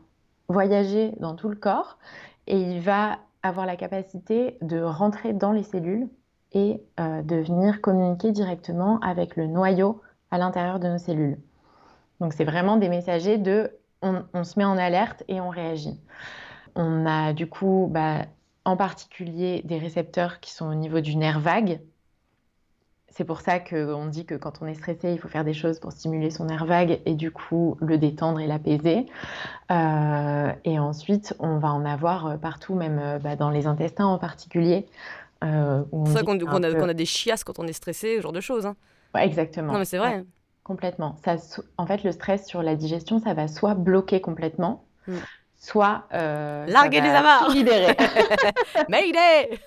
[0.47, 1.97] voyager dans tout le corps
[2.45, 6.07] et il va avoir la capacité de rentrer dans les cellules
[6.51, 11.37] et euh, de venir communiquer directement avec le noyau à l'intérieur de nos cellules.
[12.19, 15.99] Donc c'est vraiment des messagers de on, se met en alerte et on réagit.
[16.75, 18.25] On a du coup bah,
[18.65, 21.81] en particulier des récepteurs qui sont au niveau du nerf vague.
[23.09, 25.79] C'est pour ça qu'on dit que quand on est stressé, il faut faire des choses
[25.79, 29.07] pour stimuler son nerf vague et du coup le détendre et l'apaiser.
[29.71, 34.19] Euh, et ensuite, on va en avoir partout, même euh, bah, dans les intestins en
[34.19, 34.85] particulier.
[35.43, 38.65] Euh, c'est ça qu'on a, des chiasses quand on est stressé, ce genre de choses.
[38.65, 38.75] Hein
[39.15, 39.73] exactement.
[39.73, 40.23] Non, mais c'est vrai.
[40.63, 41.15] complètement.
[41.23, 41.35] Ça,
[41.77, 45.15] en fait, le stress sur la digestion, ça va soit bloquer complètement, mm.
[45.57, 47.95] soit euh, larguer les amarres, libérer.
[48.89, 49.59] Mayday.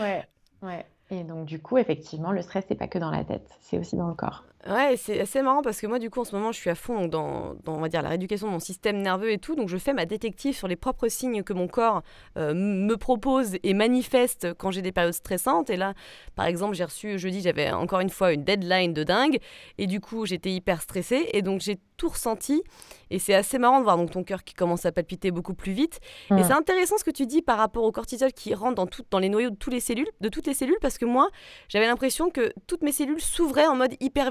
[0.00, 0.24] ouais,
[0.62, 0.86] ouais.
[1.10, 3.96] Et donc, du coup, effectivement, le stress, c'est pas que dans la tête, c'est aussi
[3.96, 4.44] dans le corps.
[4.68, 6.74] Ouais, c'est assez marrant parce que moi, du coup, en ce moment, je suis à
[6.74, 9.54] fond dans, on va dire, la rééducation de mon système nerveux et tout.
[9.54, 12.02] Donc, je fais ma détective sur les propres signes que mon corps
[12.36, 15.70] euh, me propose et manifeste quand j'ai des périodes stressantes.
[15.70, 15.94] Et là,
[16.34, 19.38] par exemple, j'ai reçu jeudi, j'avais encore une fois une deadline de dingue.
[19.78, 21.28] Et du coup, j'étais hyper stressée.
[21.32, 22.62] Et donc, j'ai tout ressenti.
[23.10, 25.72] Et c'est assez marrant de voir donc ton cœur qui commence à palpiter beaucoup plus
[25.72, 26.00] vite.
[26.36, 29.02] Et c'est intéressant ce que tu dis par rapport au cortisol qui rentre dans, tout,
[29.10, 31.28] dans les noyaux de, toutes les cellules, de toutes les cellules, parce que moi,
[31.68, 34.30] j'avais l'impression que toutes mes cellules s'ouvraient en mode hyper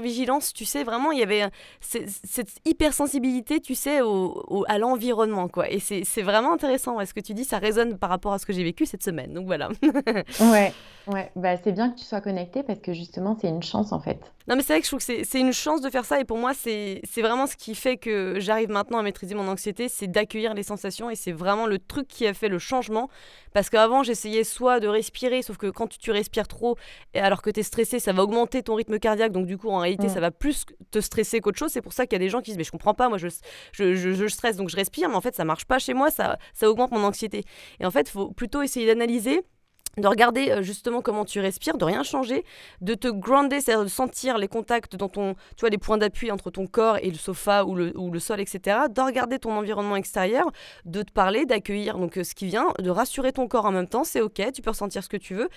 [0.54, 1.44] Tu sais, vraiment, il y avait
[1.80, 4.00] cette hypersensibilité, tu sais,
[4.68, 5.70] à l'environnement, quoi.
[5.70, 7.04] Et c'est vraiment intéressant.
[7.04, 9.32] ce que tu dis, ça résonne par rapport à ce que j'ai vécu cette semaine.
[9.32, 9.68] Donc voilà.
[10.40, 10.72] ouais,
[11.08, 11.30] ouais.
[11.36, 14.20] Bah, c'est bien que tu sois connecté parce que justement, c'est une chance en fait.
[14.48, 16.20] Non, mais c'est vrai que je trouve que c'est une chance de faire ça.
[16.20, 19.88] Et pour moi, c'est vraiment ce qui fait que j'arrive maintenant à maîtriser mon anxiété,
[19.88, 21.10] c'est d'accueillir les sensations.
[21.10, 23.08] Et c'est vraiment le truc qui a fait le changement.
[23.52, 26.76] Parce qu'avant, j'essayais soit de respirer, sauf que quand tu, respires trop,
[27.14, 29.32] et alors que tu es stressé, ça va augmenter ton rythme cardiaque.
[29.32, 30.10] Donc, du coup, en réalité, mm.
[30.10, 31.72] ça va plus te stresser qu'autre chose.
[31.72, 33.18] C'est pour ça qu'il y a des gens qui disent Mais je comprends pas, moi,
[33.18, 33.26] je,
[33.72, 35.08] je, je, je, stresse, donc je respire.
[35.08, 37.42] Mais en fait, ça marche pas chez moi, ça, ça augmente mon anxiété.
[37.80, 39.42] Et en fait, il faut plutôt essayer d'analyser
[39.96, 42.44] de regarder euh, justement comment tu respires, de rien changer,
[42.82, 46.30] de te grounder, c'est-à-dire de sentir les contacts dans ton, tu vois, les points d'appui
[46.30, 48.78] entre ton corps et le sofa ou le, ou le sol, etc.
[48.90, 50.50] De regarder ton environnement extérieur,
[50.84, 53.88] de te parler, d'accueillir donc euh, ce qui vient, de rassurer ton corps en même
[53.88, 55.48] temps, c'est ok, tu peux ressentir ce que tu veux.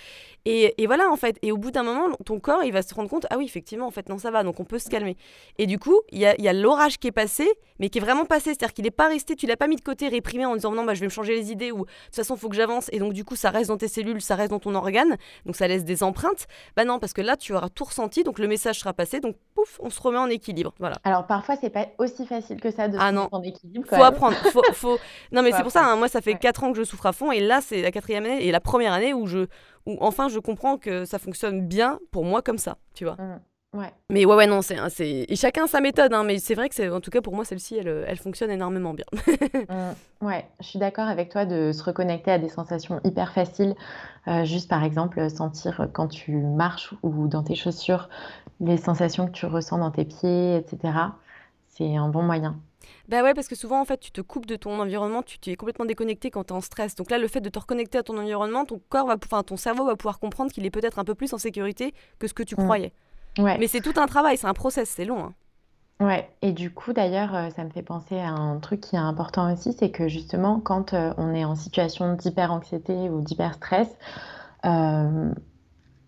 [0.46, 1.38] Et, et voilà en fait.
[1.42, 3.88] Et au bout d'un moment, ton corps, il va se rendre compte, ah oui, effectivement,
[3.88, 5.18] en fait, non, ça va, donc on peut se calmer.
[5.58, 7.50] Et du coup, il y a, y a l'orage qui est passé,
[7.80, 9.82] mais qui est vraiment passé, c'est-à-dire qu'il n'est pas resté, tu l'as pas mis de
[9.82, 12.16] côté, réprimé en disant non, bah, je vais me changer les idées ou de toute
[12.16, 12.90] façon, faut que j'avance.
[12.94, 15.56] Et donc, du coup, ça reste dans tes cellules, ça reste dans ton organe, donc
[15.56, 16.48] ça laisse des empreintes.
[16.76, 19.36] Bah non, parce que là, tu auras tout ressenti, donc le message sera passé, donc
[19.56, 20.74] pouf, on se remet en équilibre.
[20.80, 20.98] Voilà.
[21.04, 23.88] Alors parfois, c'est pas aussi facile que ça de ah se remettre en équilibre.
[23.88, 24.38] Faut apprendre.
[24.52, 25.00] Faut, faut...
[25.32, 27.14] Non, mais c'est pour ça, hein, moi, ça fait 4 ans que je souffre à
[27.14, 29.48] fond, et là, c'est la quatrième année et la première année où je,
[29.86, 33.16] où enfin, je comprends que ça fonctionne bien pour moi comme ça, tu vois.
[33.16, 33.40] Mmh.
[33.72, 33.94] Ouais.
[34.10, 36.90] Mais ouais, ouais, non, c'est, et chacun sa méthode, hein, mais c'est vrai que c'est,
[36.90, 39.06] en tout cas pour moi, celle-ci, elle, elle fonctionne énormément bien.
[39.70, 40.26] Mmh.
[40.26, 43.76] ouais, je suis d'accord avec toi de se reconnecter à des sensations hyper faciles.
[44.28, 48.10] Euh, juste par exemple, sentir quand tu marches ou dans tes chaussures
[48.60, 50.94] les sensations que tu ressens dans tes pieds, etc.
[51.68, 52.60] C'est un bon moyen.
[53.08, 55.56] Bah ouais, parce que souvent, en fait, tu te coupes de ton environnement, tu, es
[55.56, 56.96] complètement déconnecté quand tu es en stress.
[56.96, 59.58] Donc là, le fait de te reconnecter à ton environnement, ton corps va, enfin, ton
[59.58, 62.44] cerveau va pouvoir comprendre qu'il est peut-être un peu plus en sécurité que ce que
[62.44, 62.64] tu mmh.
[62.64, 62.94] croyais.
[63.44, 65.24] Mais c'est tout un travail, c'est un process, c'est long.
[65.24, 65.34] Hein.
[66.02, 69.00] Ouais, et du coup, d'ailleurs, euh, ça me fait penser à un truc qui est
[69.00, 73.90] important aussi, c'est que justement, quand euh, on est en situation d'hyper-anxiété ou d'hyper-stress,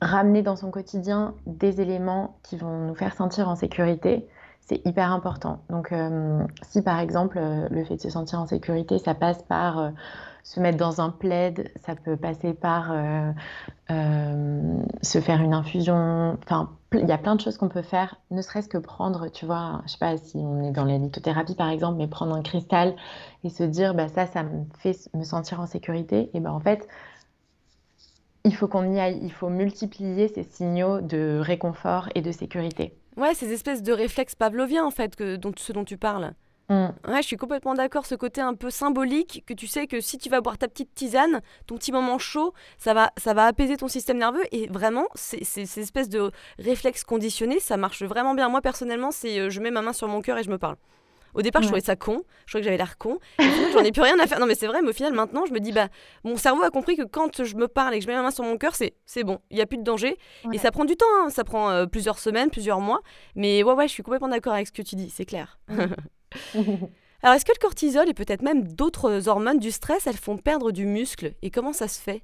[0.01, 4.27] ramener dans son quotidien des éléments qui vont nous faire sentir en sécurité,
[4.61, 5.61] c'est hyper important.
[5.69, 9.43] Donc, euh, si par exemple, euh, le fait de se sentir en sécurité, ça passe
[9.43, 9.89] par euh,
[10.43, 12.93] se mettre dans un plaid, ça peut passer par
[13.89, 16.37] se faire une infusion.
[16.43, 19.45] Enfin, il y a plein de choses qu'on peut faire, ne serait-ce que prendre, tu
[19.45, 22.41] vois, je sais pas si on est dans la lithothérapie par exemple, mais prendre un
[22.41, 22.95] cristal
[23.43, 26.29] et se dire, bah, ça, ça me fait me sentir en sécurité.
[26.33, 26.87] Et ben en fait,
[28.43, 32.93] il faut qu'on y aille, il faut multiplier ces signaux de réconfort et de sécurité.
[33.17, 36.33] Ouais, ces espèces de réflexes pavloviens en fait, que, dont, ce dont tu parles.
[36.71, 36.85] Mm.
[37.09, 38.05] Ouais, je suis complètement d'accord.
[38.05, 40.95] Ce côté un peu symbolique, que tu sais que si tu vas boire ta petite
[40.95, 44.43] tisane, ton petit moment chaud, ça va, ça va apaiser ton système nerveux.
[44.53, 48.47] Et vraiment, ces espèces de réflexes conditionnés, ça marche vraiment bien.
[48.47, 50.77] Moi, personnellement, c'est euh, je mets ma main sur mon cœur et je me parle.
[51.33, 52.23] Au départ, je trouvais ça con.
[52.45, 53.19] Je trouvais que j'avais l'air con.
[53.73, 54.39] j'en ai plus rien à faire.
[54.39, 55.89] Non, mais c'est vrai, mais au final, maintenant, je me dis, bah,
[56.23, 58.31] mon cerveau a compris que quand je me parle et que je mets ma main
[58.31, 59.39] sur mon cœur, c'est, c'est bon.
[59.49, 60.17] Il n'y a plus de danger.
[60.53, 61.05] Et ça prend du temps.
[61.19, 61.29] Hein.
[61.29, 63.01] Ça prend euh, plusieurs semaines, plusieurs mois.
[63.35, 65.09] Mais ouais, ouais, je suis complètement d'accord avec ce que tu dis.
[65.09, 65.59] C'est clair.
[67.23, 70.71] Alors, est-ce que le cortisol et peut-être même d'autres hormones du stress, elles font perdre
[70.71, 72.23] du muscle Et comment ça se fait?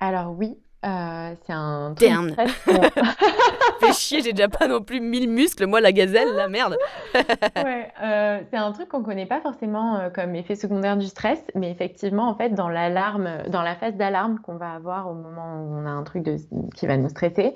[0.00, 0.56] Alors, oui,
[0.86, 2.34] euh, c'est un truc Terne.
[3.80, 6.76] Fais chier, j'ai déjà pas non plus mille muscles, moi la gazelle, la merde.
[7.14, 11.42] ouais, euh, c'est un truc qu'on connaît pas forcément euh, comme effet secondaire du stress,
[11.54, 15.62] mais effectivement, en fait, dans l'alarme, dans la phase d'alarme qu'on va avoir au moment
[15.62, 16.36] où on a un truc de,
[16.74, 17.54] qui va nous stresser,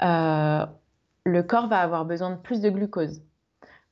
[0.00, 3.22] le corps va avoir besoin de plus de glucose.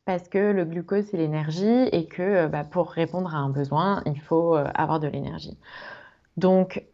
[0.07, 4.21] Parce que le glucose, c'est l'énergie et que bah, pour répondre à un besoin, il
[4.21, 5.57] faut avoir de l'énergie.
[6.37, 6.85] Donc,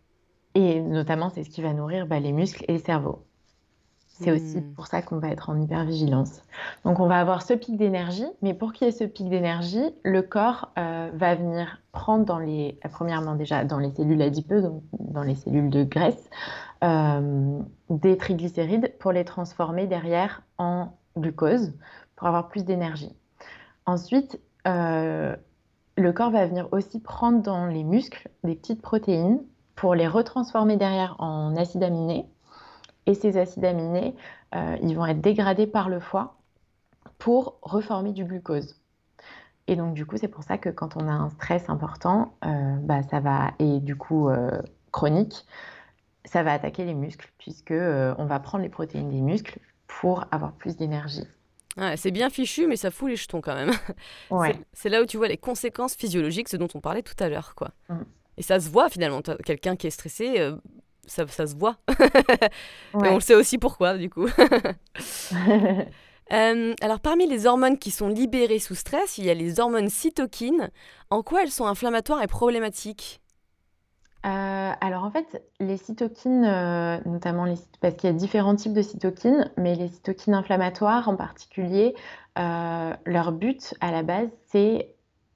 [0.54, 3.24] et notamment, c'est ce qui va nourrir bah, les muscles et le cerveau.
[4.20, 4.74] C'est aussi hmm.
[4.74, 6.42] pour ça qu'on va être en hypervigilance.
[6.84, 9.94] Donc on va avoir ce pic d'énergie, mais pour qu'il y ait ce pic d'énergie,
[10.02, 14.82] le corps euh, va venir prendre dans les, premièrement déjà dans les cellules adipeuses, donc
[14.92, 16.28] dans les cellules de graisse,
[16.84, 21.72] euh, des triglycérides pour les transformer derrière en glucose
[22.20, 23.16] pour avoir plus d'énergie.
[23.86, 25.34] Ensuite, euh,
[25.96, 29.40] le corps va venir aussi prendre dans les muscles des petites protéines
[29.74, 32.26] pour les retransformer derrière en acides aminés.
[33.06, 34.14] Et ces acides aminés,
[34.54, 36.36] euh, ils vont être dégradés par le foie
[37.16, 38.76] pour reformer du glucose.
[39.66, 42.76] Et donc du coup, c'est pour ça que quand on a un stress important, euh,
[42.82, 44.28] bah, ça va et du coup
[44.92, 45.46] chronique,
[46.26, 50.52] ça va attaquer les muscles puisque on va prendre les protéines des muscles pour avoir
[50.52, 51.26] plus d'énergie.
[51.96, 53.72] C'est bien fichu, mais ça fout les jetons quand même.
[54.72, 57.54] C'est là où tu vois les conséquences physiologiques, ce dont on parlait tout à l'heure,
[57.54, 57.70] quoi.
[57.88, 58.02] Mm.
[58.36, 59.22] Et ça se voit finalement.
[59.44, 60.56] Quelqu'un qui est stressé, euh,
[61.06, 61.76] ça, ça, se voit.
[62.94, 64.28] Et on le sait aussi pourquoi, du coup.
[66.32, 69.88] Euh, alors, parmi les hormones qui sont libérées sous stress, il y a les hormones
[69.88, 70.70] cytokines.
[71.10, 73.20] En quoi elles sont inflammatoires et problématiques?
[74.26, 76.42] Euh, alors en fait, les cytokines,
[77.06, 81.16] notamment les, parce qu'il y a différents types de cytokines, mais les cytokines inflammatoires en
[81.16, 81.94] particulier,
[82.36, 84.94] leur but à la base, c'est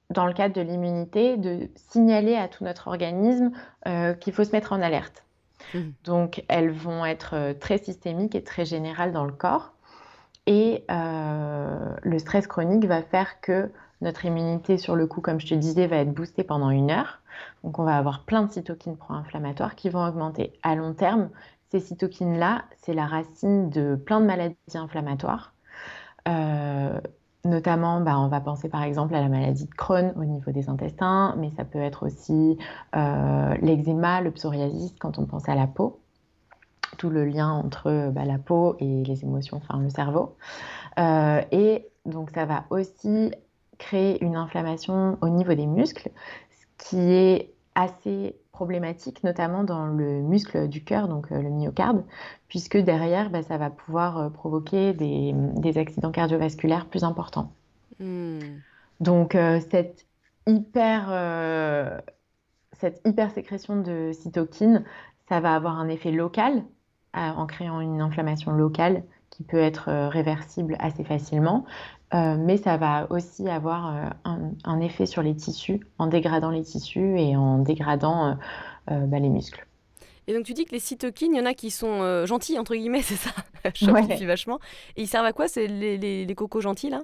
[0.09, 3.51] dans le cadre de l'immunité, de signaler à tout notre organisme
[3.87, 5.23] euh, qu'il faut se mettre en alerte.
[5.73, 5.79] Mmh.
[6.03, 9.73] Donc, elles vont être euh, très systémiques et très générales dans le corps.
[10.45, 13.71] Et euh, le stress chronique va faire que
[14.01, 17.21] notre immunité, sur le coup, comme je te disais, va être boostée pendant une heure.
[17.63, 20.53] Donc, on va avoir plein de cytokines pro-inflammatoires qui vont augmenter.
[20.63, 21.29] À long terme,
[21.69, 25.53] ces cytokines-là, c'est la racine de plein de maladies inflammatoires.
[27.45, 30.67] Notamment, bah, on va penser par exemple à la maladie de Crohn au niveau des
[30.67, 32.57] intestins, mais ça peut être aussi
[32.95, 35.99] euh, l'eczéma, le psoriasis quand on pense à la peau.
[36.97, 40.37] Tout le lien entre bah, la peau et les émotions, enfin le cerveau.
[40.97, 43.31] Euh, et donc ça va aussi
[43.77, 46.09] créer une inflammation au niveau des muscles,
[46.77, 52.03] qui est assez problématique, notamment dans le muscle du cœur, donc euh, le myocarde,
[52.47, 57.51] puisque derrière, bah, ça va pouvoir euh, provoquer des, accidents cardiovasculaires plus importants.
[57.99, 58.39] Hmm.
[59.01, 60.07] Donc euh, cette
[60.47, 61.09] hyper
[62.79, 64.83] cette hypersécrétion de cytokines,
[65.27, 66.63] ça va avoir un effet local
[67.13, 71.65] en créant une inflammation locale qui peut être réversible assez facilement,
[72.15, 76.63] euh, mais ça va aussi avoir euh, un, effet sur les tissus en dégradant les
[76.63, 78.37] tissus et en dégradant
[78.89, 79.65] euh, bah, les muscles.
[80.27, 82.73] Et donc tu dis que les cytokines, il y en a qui sont gentils, entre
[82.73, 83.31] guillemets, c'est ça?
[83.75, 84.25] Je ouais.
[84.25, 84.59] vachement.
[84.95, 87.01] Et ils servent à quoi C'est les, les, cocos gentils, là?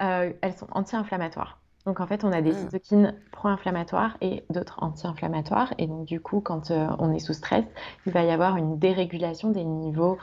[0.00, 1.60] Elles sont anti-inflammatoires.
[1.86, 2.58] Donc en fait, on a des ah.
[2.58, 5.72] cytokines pro-inflammatoires et d'autres anti-inflammatoires.
[5.78, 7.64] Et donc du coup, quand on est sous stress,
[8.06, 10.18] il va y avoir une dérégulation des niveaux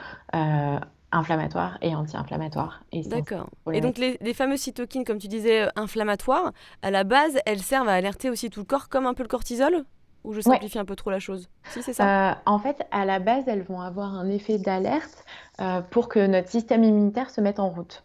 [1.11, 2.83] inflammatoires et anti-inflammatoires.
[3.05, 3.49] D'accord.
[3.71, 7.61] Et donc les, les, fameuses cytokines, comme tu disais, euh, inflammatoires, à la base, elles
[7.61, 9.85] servent à alerter aussi tout le corps, comme un peu le cortisol?
[10.25, 11.49] Ou je simplifie un peu trop la chose?
[11.69, 12.31] Si, c'est ça.
[12.31, 15.23] Euh, en fait, à la base, elles vont avoir un effet d'alerte
[15.61, 18.03] euh, pour que notre système immunitaire se mette en route.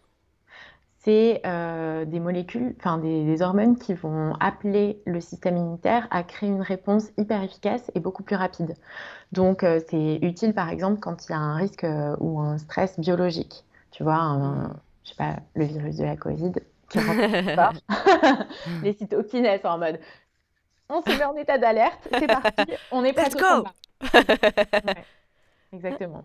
[1.05, 6.49] C'est euh, des molécules, enfin des, hormones qui vont appeler le système immunitaire à créer
[6.49, 8.75] une réponse hyper efficace et beaucoup plus rapide.
[9.33, 11.87] Donc, c'est utile, par exemple, quand il y a un risque
[12.21, 13.65] ou un stress biologique.
[13.91, 14.69] Tu vois, un,
[15.05, 16.53] je sais pas, le virus de la Covid
[16.89, 17.83] qui rentre.
[18.83, 19.99] Les cytokines, elles sont en mode
[20.89, 23.65] on se met en état d'alerte, c'est parti, on est prêt Let's go
[25.73, 26.25] Exactement.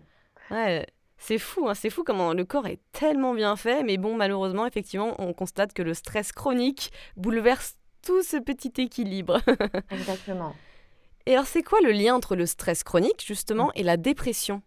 [0.50, 0.86] Ouais,
[1.20, 4.66] c'est fou, hein, c'est fou comment le corps est tellement bien fait, mais bon, malheureusement,
[4.66, 9.38] effectivement, on constate que le stress chronique bouleverse tout ce petit équilibre.
[9.90, 10.54] Exactement.
[11.26, 13.72] Et alors, c'est quoi le lien entre le stress chronique, justement, mm.
[13.76, 14.62] et la dépression?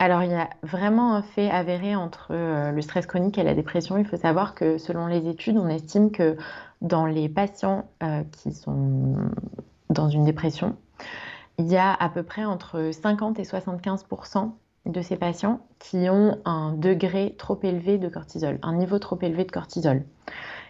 [0.00, 3.54] Alors, il y a vraiment un fait avéré entre euh, le stress chronique et la
[3.54, 3.98] dépression.
[3.98, 6.36] Il faut savoir que selon les études, on estime que
[6.80, 9.14] dans les patients euh, qui sont
[9.90, 10.76] dans une dépression,
[11.58, 14.06] il y a à peu près entre 50 et 75
[14.90, 19.44] de ces patients qui ont un degré trop élevé de cortisol, un niveau trop élevé
[19.44, 20.04] de cortisol.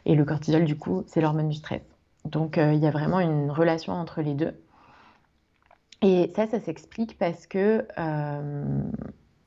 [0.07, 1.83] Et le cortisol, du coup, c'est l'hormone du stress.
[2.25, 4.55] Donc, euh, il y a vraiment une relation entre les deux.
[6.03, 7.87] Et ça, ça s'explique parce que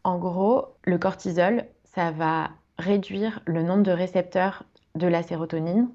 [0.03, 4.63] en gros, le cortisol, ça va réduire le nombre de récepteurs
[4.95, 5.89] de la sérotonine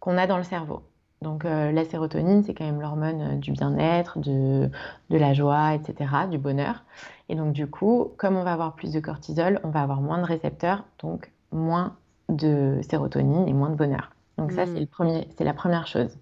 [0.00, 0.82] qu'on a dans le cerveau.
[1.22, 4.70] Donc euh, la sérotonine, c'est quand même l'hormone euh, du bien-être, de,
[5.08, 6.84] la joie, etc., du bonheur.
[7.28, 10.18] Et donc du coup, comme on va avoir plus de cortisol, on va avoir moins
[10.18, 11.96] de récepteurs, donc moins
[12.28, 14.10] de sérotonine et moins de bonheur.
[14.38, 15.44] Donc ça, c'est hmm.
[15.44, 16.18] la première chose.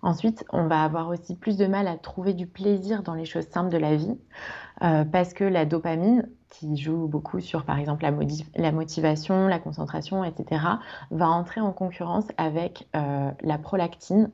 [0.00, 3.46] Ensuite, on va avoir aussi plus de mal à trouver du plaisir dans les choses
[3.48, 4.16] simples de la vie
[4.82, 8.04] euh, parce que la dopamine, qui joue beaucoup sur par exemple
[8.56, 10.62] la, motivation, la concentration, etc.,
[11.10, 14.30] va entrer en concurrence avec euh, la prolactine.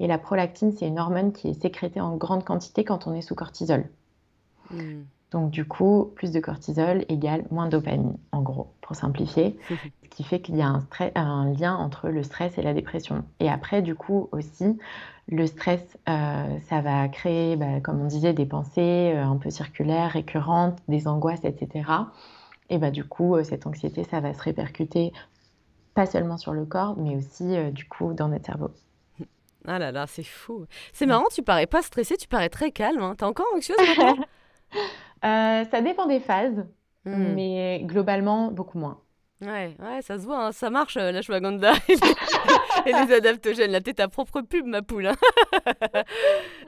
[0.00, 3.22] Et la prolactine, c'est une hormone qui est sécrétée en grande quantité quand on est
[3.22, 3.88] sous cortisol.
[4.70, 5.02] Hmm.
[5.32, 9.58] Donc du coup, plus de cortisol égale moins de dopamine, en gros, pour simplifier.
[9.68, 13.24] ce qui fait qu'il y a un, un, lien entre le stress et la dépression.
[13.40, 14.78] Et après, du coup, aussi,
[15.28, 19.50] le stress, euh, ça va créer, bah, comme on disait, des pensées euh, un peu
[19.50, 21.88] circulaires, récurrentes, des angoisses, etc.
[22.68, 25.12] Et bah, du coup, euh, cette anxiété, ça va se répercuter
[25.94, 28.70] pas seulement sur le corps, mais aussi, du coup, dans notre cerveau.
[29.66, 30.64] Ah là là, c'est fou.
[30.92, 33.02] C'est marrant, tu parais pas stressée, tu parais très calme.
[33.02, 33.14] Hein.
[33.16, 34.16] T'es encore anxieuse maintenant?
[35.24, 36.66] Euh, ça dépend des phases,
[37.04, 37.34] hmm.
[37.34, 38.98] mais globalement, beaucoup moins.
[39.42, 40.52] Ouais, ouais, ça se voit, hein.
[40.52, 43.72] ça marche euh, la Shwaganda et, les, et les adaptogènes.
[43.72, 45.06] La tête ta propre pub, ma poule.
[45.06, 45.16] Hein.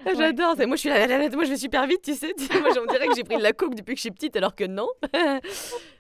[0.17, 0.57] J'adore.
[0.67, 2.35] Moi, je suis moi, je vais super vite, tu sais.
[2.61, 4.57] Moi, on dirait que j'ai pris de la coke depuis que je suis petite, alors
[4.57, 4.89] que non.
[5.13, 5.41] Mais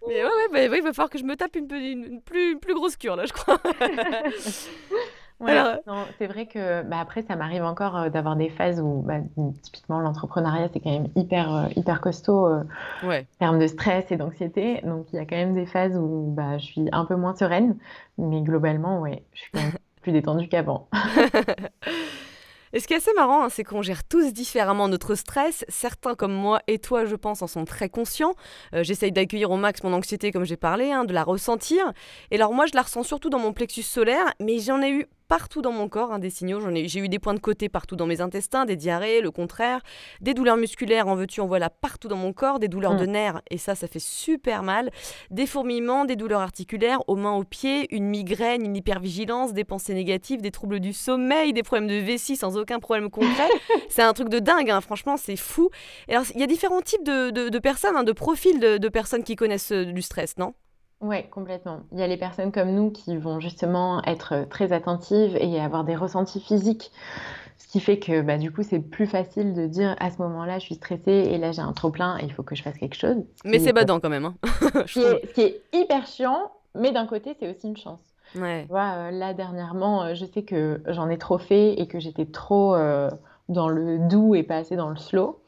[0.09, 2.75] ouais, ouais, bah, il va falloir que je me tape une, une, plus, une plus
[2.75, 3.59] grosse cure là, je crois.
[6.19, 9.19] C'est vrai que bah, après, ça m'arrive encore euh, d'avoir des phases où bah,
[9.63, 12.63] typiquement l'entrepreneuriat, c'est quand même hyper, euh, hyper costaud euh,
[13.03, 14.81] en termes de stress et d'anxiété.
[14.85, 17.35] Donc il y a quand même des phases où bah, je suis un peu moins
[17.35, 17.77] sereine,
[18.19, 20.89] mais globalement, ouais, je suis quand même plus détendue qu'avant.
[22.73, 25.65] Et ce qui est assez marrant, hein, c'est qu'on gère tous différemment notre stress.
[25.69, 28.35] Certains comme moi et toi, je pense, en sont très conscients.
[28.73, 31.93] J'essaye d'accueillir au max mon anxiété, comme j'ai parlé, hein, de la ressentir.
[32.33, 35.07] Et alors moi, je la ressens surtout dans mon plexus solaire, mais j'en ai eu
[35.29, 36.61] partout dans mon corps, hein, des signaux.
[36.85, 39.81] J'ai eu des points de côté partout dans mes intestins, des diarrhées, le contraire,
[40.21, 43.11] des douleurs musculaires, en veux-tu, en voilà, partout dans mon corps, des douleurs de mm.
[43.11, 44.91] nerfs, et ça, ça fait super mal,
[45.31, 49.95] des fourmillements, des douleurs articulaires, aux mains, aux pieds, une migraine, une hypervigilance, des pensées
[49.95, 53.49] négatives, des troubles du sommeil, des problèmes de vessie sans aucun problème concret.
[53.89, 55.71] c'est un truc de dingue, hein, franchement, c'est fou.
[56.09, 59.73] alors, il y a différents types de, personnes, hein, de profils de personnes qui connaissent
[59.73, 60.55] euh, du stress, non?
[61.01, 61.81] Oui, complètement.
[61.93, 65.85] Il y a les personnes comme nous qui vont justement être très attentives et avoir
[65.85, 66.93] des ressentis physiques.
[67.59, 70.59] Ce qui fait que bah, du coup, c'est plus facile de dire à ce moment-là,
[70.59, 72.97] je suis stressée et là, j'ai un trop-plein et il faut que je fasse quelque
[72.97, 73.17] chose.
[73.45, 74.25] Mais c'est badant quand même.
[74.25, 74.35] Hein.
[74.87, 78.01] ce, qui est, hyper chiant, mais d'un côté, c'est aussi une chance.
[78.37, 78.63] Ouais.
[78.63, 82.01] Tu vois, euh, là, dernièrement, euh, je sais que j'en ai trop fait et que
[82.01, 83.11] j'étais trop euh,
[83.49, 85.41] dans le doux et pas assez dans le slow.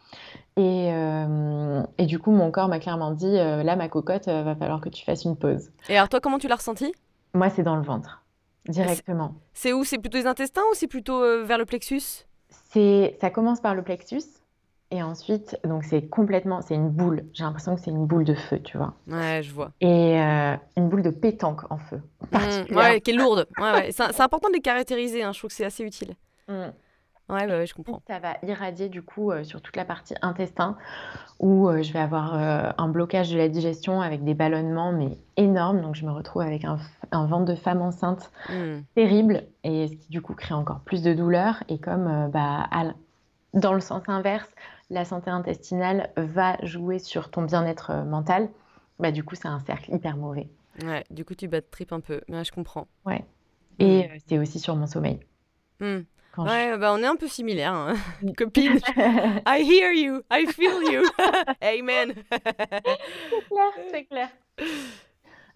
[0.58, 4.42] Et, euh, et, du coup, mon corps m'a clairement dit euh, là, ma cocotte, euh,
[4.42, 5.70] va falloir que tu fasses une pause.
[5.90, 6.94] Et alors, toi, comment tu l'as ressenti
[7.34, 8.22] Moi, c'est dans le ventre,
[8.66, 9.34] directement.
[9.52, 9.84] C'est où?
[9.84, 12.24] C'est plutôt les intestins ou c'est plutôt vers le plexus?
[12.70, 14.22] C'est, ça commence par le plexus.
[14.92, 17.24] Et ensuite, donc c'est complètement, c'est une boule.
[17.34, 18.94] J'ai l'impression que c'est une boule de feu, tu vois.
[19.08, 19.72] Ouais, je vois.
[19.80, 22.00] Et une boule de pétanque en feu.
[22.32, 23.46] Mmh, ouais, qui est lourde.
[23.58, 23.90] Ouais, ouais.
[23.90, 25.24] C'est, important de les caractériser.
[25.24, 25.32] Hein.
[25.32, 26.14] Je trouve que c'est assez utile.
[26.48, 26.66] Mmh.
[27.28, 28.00] Ouais, je comprends.
[28.06, 30.76] Ça va irradier du coup euh, sur toute la partie intestin
[31.40, 35.18] où euh, je vais avoir euh, un blocage de la digestion avec des ballonnements mais
[35.36, 35.80] énormes.
[35.80, 36.78] Donc je me retrouve avec un,
[37.12, 38.80] ventre de femme enceinte mmh.
[38.94, 41.64] terrible et ce qui du coup crée encore plus de douleur.
[41.68, 42.68] Et comme bah,
[43.54, 44.48] dans le sens inverse,
[44.90, 48.48] la santé intestinale va jouer sur ton bien-être mental,
[49.00, 50.48] bah, du coup, c'est un cercle hyper mauvais.
[50.84, 52.20] Ouais, du coup, tu bats de trip un peu.
[52.28, 52.86] Mais je comprends.
[53.04, 53.24] Ouais.
[53.78, 54.18] Et mmh.
[54.26, 55.18] c'est aussi sur mon sommeil.
[55.80, 56.00] Mmh.
[56.38, 57.94] Ouais, bah on est un peu similaires, hein.
[58.36, 58.78] copine.
[59.46, 61.02] I hear you, I feel you.
[61.62, 62.14] Amen.
[62.30, 64.28] c'est clair, c'est clair.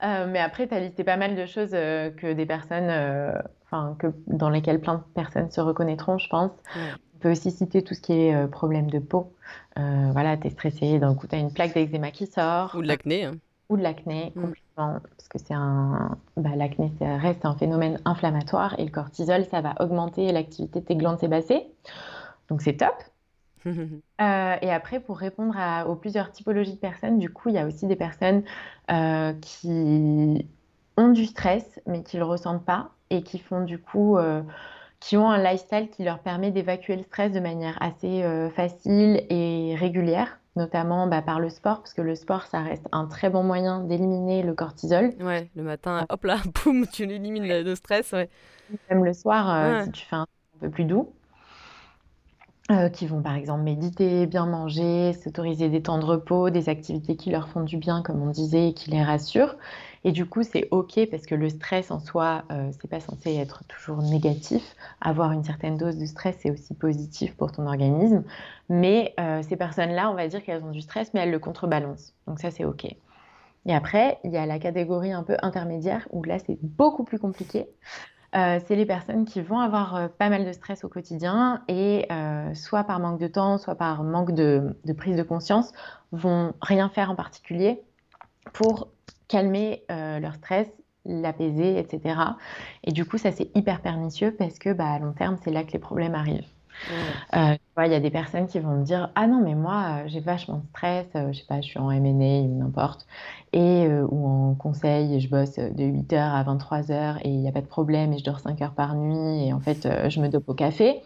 [0.03, 3.33] Euh, mais après, tu as listé pas mal de choses euh, que des personnes, euh,
[3.65, 6.53] enfin, que, dans lesquelles plein de personnes se reconnaîtront, je pense.
[6.77, 9.35] On peut aussi citer tout ce qui est problème de peau.
[9.77, 12.75] voilà, tu es stressé, d'un coup, tu as une plaque d'eczéma qui sort.
[12.75, 13.25] Ou de l'acné.
[13.25, 13.35] Hein.
[13.71, 14.43] Ou de l'acné, mm.
[14.43, 15.01] complètement.
[15.17, 16.19] Parce que c'est un.
[16.37, 20.85] Bah, l'acné, ça reste un phénomène inflammatoire et le cortisol, ça va augmenter l'activité de
[20.85, 21.67] tes glandes sébacées.
[22.49, 22.95] Donc, c'est top.
[24.21, 25.57] Euh, et après, pour répondre
[25.87, 28.43] aux plusieurs typologies de personnes, du coup, il y a aussi des personnes
[28.91, 30.47] euh, qui
[30.99, 34.43] ont du stress, mais qui ne le ressentent pas et qui font du coup, euh,
[34.99, 38.23] qui ont un lifestyle qui leur permet d'évacuer le stress de manière assez
[38.55, 43.07] facile et régulière, notamment bah, par le sport, parce que le sport, ça reste un
[43.07, 45.13] très bon moyen d'éliminer le cortisol.
[45.21, 48.29] Ouais, le matin, hop là, boum, tu l'élimines le stress, ouais.
[48.89, 50.27] Même le soir, si tu fais un
[50.61, 51.13] peu plus doux.
[52.71, 57.17] Euh, qui vont par exemple méditer, bien manger, s'autoriser des temps de repos, des activités
[57.17, 59.57] qui leur font du bien, comme on disait, et qui les rassurent.
[60.05, 63.35] Et du coup, c'est OK parce que le stress en soi, euh, c'est pas censé
[63.35, 64.75] être toujours négatif.
[65.01, 68.25] Avoir une certaine dose de stress, c'est aussi positif pour ton organisme.
[68.71, 72.15] Mais euh, ces personnes-là, on va dire qu'elles ont du stress, mais elles le contrebalancent.
[72.27, 72.87] Donc ça, c'est OK.
[73.67, 77.19] Et après, il y a la catégorie un peu intermédiaire où là, c'est beaucoup plus
[77.19, 77.69] compliqué.
[78.35, 82.09] Euh, c'est les personnes qui vont avoir euh, pas mal de stress au quotidien et
[82.55, 85.73] soit par manque de temps, soit par manque de, prise de conscience,
[86.11, 87.83] vont rien faire en particulier
[88.55, 88.89] pour
[89.31, 90.69] calmer leur stress,
[91.05, 92.39] l'apaiser, etc.
[92.85, 95.65] Et du coup, ça c'est hyper pernicieux parce que bah, à long terme, c'est là
[95.65, 96.49] que les problèmes arrivent.
[97.35, 100.09] Euh, il y a des personnes qui vont me dire Ah non, mais moi, euh,
[100.09, 103.07] j'ai vachement de stress, euh, je sais pas, je suis en MA ou n'importe,
[103.53, 107.53] et, ou en conseil, et je bosse de 8h à 23h, et il n'y a
[107.53, 110.29] pas de problème, et je dors 5 heures par nuit, et en fait, je me
[110.29, 111.03] dope au café.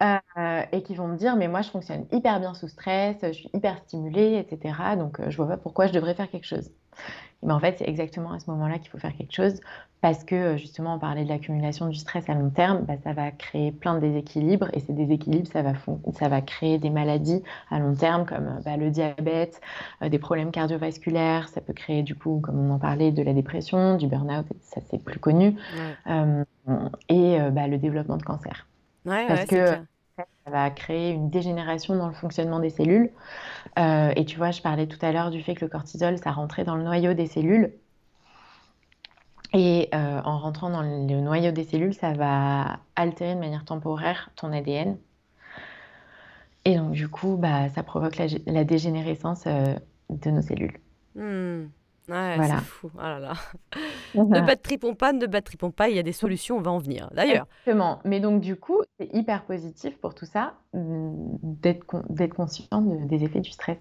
[0.72, 3.50] et qui vont me dire Mais moi, je fonctionne hyper bien sous stress, je suis
[3.54, 4.96] hyper stimulée, etc.
[4.96, 6.70] Donc, je vois pas pourquoi je devrais faire quelque chose.
[7.42, 9.60] Mais en fait, c'est exactement à ce moment-là qu'il faut faire quelque chose
[10.00, 13.12] parce que euh, justement, on parlait de l'accumulation du stress à long terme, bah, ça
[13.12, 15.72] va créer plein de déséquilibres et ces déséquilibres, ça va,
[16.18, 19.60] ça va créer des maladies à long terme comme euh, bah, le diabète,
[20.02, 23.32] euh, des problèmes cardiovasculaires, ça peut créer du coup, comme on en parlait, de la
[23.32, 25.56] dépression, du burn-out, ça c'est plus connu,
[27.08, 28.66] et bah, le développement de cancer.
[29.04, 29.76] parce que
[30.44, 33.10] ça va créer une dégénération dans le fonctionnement des cellules.
[33.76, 36.64] et tu vois, je parlais tout à l'heure du fait que le cortisol, ça rentrait
[36.64, 37.72] dans le noyau des cellules.
[39.54, 44.30] Et euh, en rentrant dans le noyau des cellules, ça va altérer de manière temporaire
[44.36, 44.96] ton ADN.
[46.64, 48.16] Et donc, du coup, bah, ça provoque
[48.46, 49.74] la, dégénérescence euh,
[50.08, 50.78] de nos cellules.
[51.16, 51.64] Mmh.
[52.12, 52.90] Ouais, c'est fou.
[52.94, 53.32] Oh là là.
[54.14, 56.70] ne tripons pas, ne pas de tripons pas, il y a des solutions, on va
[56.70, 57.08] en venir.
[57.14, 57.46] D'ailleurs.
[57.60, 58.00] Exactement.
[58.04, 63.40] Mais donc, du coup, c'est hyper positif pour tout ça mmh, d'être conscient des effets
[63.40, 63.78] du stress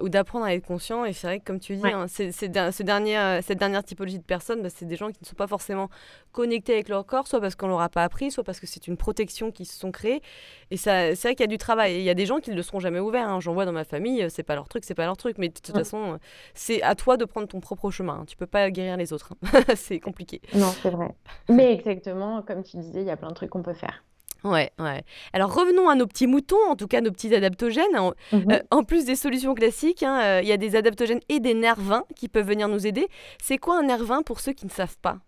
[0.00, 1.04] ou d'apprendre à être conscient.
[1.04, 4.62] Et c'est vrai que, comme tu dis, hein, ce dernier, cette dernière typologie de personnes,
[4.62, 5.88] bah, c'est des gens qui ne sont pas forcément
[6.32, 8.66] connectés avec leur corps, soit parce qu'on ne leur a pas appris, soit parce que
[8.66, 10.22] c'est une protection qui se sont créées.
[10.70, 11.96] Et ça, c'est vrai qu'il y a du travail.
[11.96, 13.28] il y a des gens qui ne le seront jamais ouverts.
[13.28, 13.40] Hein.
[13.40, 15.38] J'en vois dans ma famille, euh, c'est pas leur truc, c'est pas leur truc.
[15.38, 16.18] Mais de toute façon, euh,
[16.54, 18.20] c'est à toi de prendre ton propre chemin.
[18.20, 18.24] Hein.
[18.26, 19.34] Tu peux pas guérir les autres.
[19.76, 20.40] c'est compliqué.
[20.54, 21.14] Non, c'est vrai.
[21.48, 24.04] Mais exactement, comme tu disais, il y a plein de trucs qu'on peut faire.
[24.44, 25.02] Ouais, ouais.
[25.32, 27.96] Alors revenons à nos petits moutons, en tout cas nos petits adaptogènes.
[27.96, 28.46] En, mhm.
[28.72, 32.04] euh, plus des solutions classiques, hein, euh, il y a des adaptogènes et des nervins
[32.14, 33.08] qui peuvent venir nous aider.
[33.42, 35.18] C'est quoi un nervin pour ceux qui ne savent pas?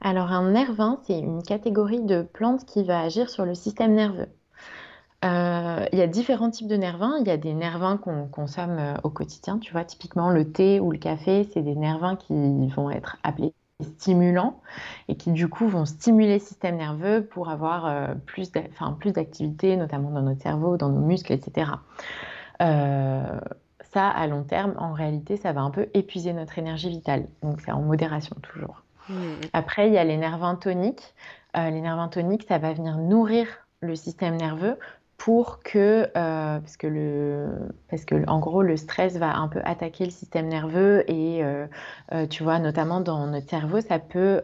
[0.00, 4.28] Alors un nervin, c'est une catégorie de plantes qui va agir sur le système nerveux.
[5.24, 7.16] Euh, il y a différents types de nervins.
[7.20, 9.58] Il y a des nervins qu'on consomme au quotidien.
[9.58, 12.34] Tu vois, typiquement le thé ou le café, c'est des nervins qui
[12.68, 14.60] vont être appelés stimulants
[15.08, 20.10] et qui du coup vont stimuler le système nerveux pour avoir euh, plus d'activité, notamment
[20.10, 21.72] dans notre cerveau, dans nos muscles, etc.
[22.62, 23.40] Euh,
[23.92, 27.26] ça, à long terme, en réalité, ça va un peu épuiser notre énergie vitale.
[27.42, 28.82] Donc c'est en modération toujours.
[29.08, 29.14] Mmh.
[29.52, 31.14] Après, il y a les nervins toniques.
[31.56, 33.46] Euh, les nervins toniques, ça va venir nourrir
[33.80, 34.78] le système nerveux
[35.16, 37.48] pour que, euh, parce que le,
[37.88, 41.66] parce que en gros le stress va un peu attaquer le système nerveux et euh,
[42.12, 44.42] euh, tu vois notamment dans notre cerveau ça peut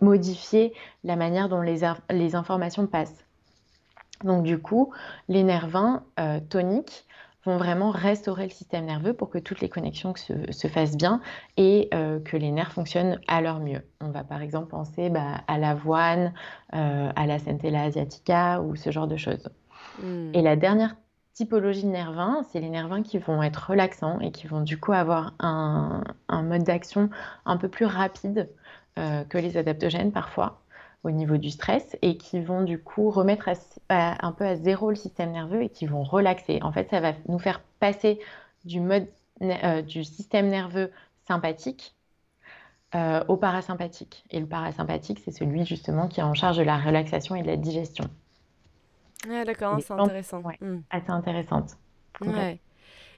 [0.00, 3.24] modifier la manière dont les, les informations passent.
[4.24, 4.92] Donc du coup
[5.28, 6.02] les nervins
[6.48, 7.06] toniques
[7.44, 11.20] vont vraiment restaurer le système nerveux pour que toutes les connexions se, fassent bien
[11.56, 13.82] et euh, que les nerfs fonctionnent à leur mieux.
[14.00, 16.34] On va par exemple penser bah, à l'avoine,
[16.74, 19.48] euh, à la centella asiatica ou ce genre de choses.
[20.02, 20.30] Hmm.
[20.34, 20.96] Et la dernière
[21.32, 24.92] typologie de nervins, c'est les nervins qui vont être relaxants et qui vont du coup
[24.92, 27.08] avoir un, mode d'action
[27.46, 28.50] un peu plus rapide
[28.98, 30.59] euh, que les adaptogènes parfois
[31.02, 33.48] au niveau du stress et qui vont du coup remettre
[33.88, 36.60] un peu à zéro le système nerveux et qui vont relaxer.
[36.62, 38.20] En fait, ça va nous faire passer
[38.64, 39.06] du mode
[39.42, 40.90] euh, du système nerveux
[41.26, 41.94] sympathique
[42.94, 44.24] euh, au parasympathique.
[44.30, 47.46] Et le parasympathique, c'est celui justement qui est en charge de la relaxation et de
[47.46, 48.04] la digestion.
[49.30, 50.40] Ah, d'accord, c'est intéressant.
[50.40, 50.82] Ouais, hmm.
[50.90, 51.76] Assez intéressante.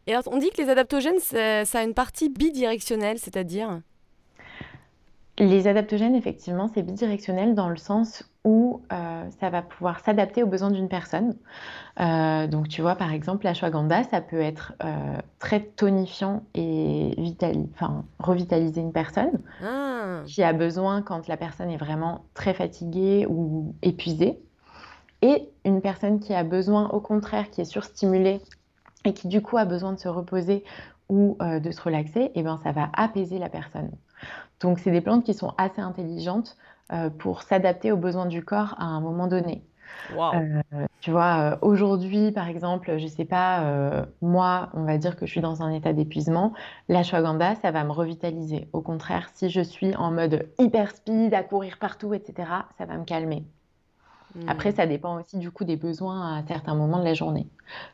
[0.07, 3.81] Et alors, on dit que les adaptogènes, ça a une partie bidirectionnelle, c'est-à-dire
[5.43, 10.47] les adaptogènes, effectivement, c'est bidirectionnel dans le sens où euh, ça va pouvoir s'adapter aux
[10.47, 11.35] besoins d'une personne.
[12.01, 17.17] Euh, donc, tu vois, par exemple, l'ashwagandha, ça peut être euh, très tonifiant et
[18.21, 20.21] revitaliser une personne ah.
[20.27, 24.41] qui a besoin quand la personne est vraiment très fatiguée ou épuisée.
[25.23, 28.41] Et une personne qui a besoin, au contraire, qui est surstimulée
[29.05, 30.63] et qui, du coup, a besoin de se reposer
[31.09, 33.91] ou de se relaxer, et eh ben, ça va apaiser la personne.
[34.63, 36.57] Donc, c'est des plantes qui sont assez intelligentes
[36.93, 39.63] euh, pour s'adapter aux besoins du corps à un moment donné.
[40.19, 40.63] Euh,
[41.01, 45.31] tu vois, euh, aujourd'hui, par exemple, je sais pas, moi, on va dire que je
[45.31, 46.53] suis dans un état d'épuisement.
[46.89, 48.69] L'ashwagandha, ça va me revitaliser.
[48.73, 52.49] Au contraire, si je suis en mode hyper speed, à courir partout, etc.,
[52.79, 53.45] ça va me calmer.
[54.47, 54.77] Après, hmm.
[54.77, 57.47] ça dépend aussi du coup des besoins à certains moments de la journée.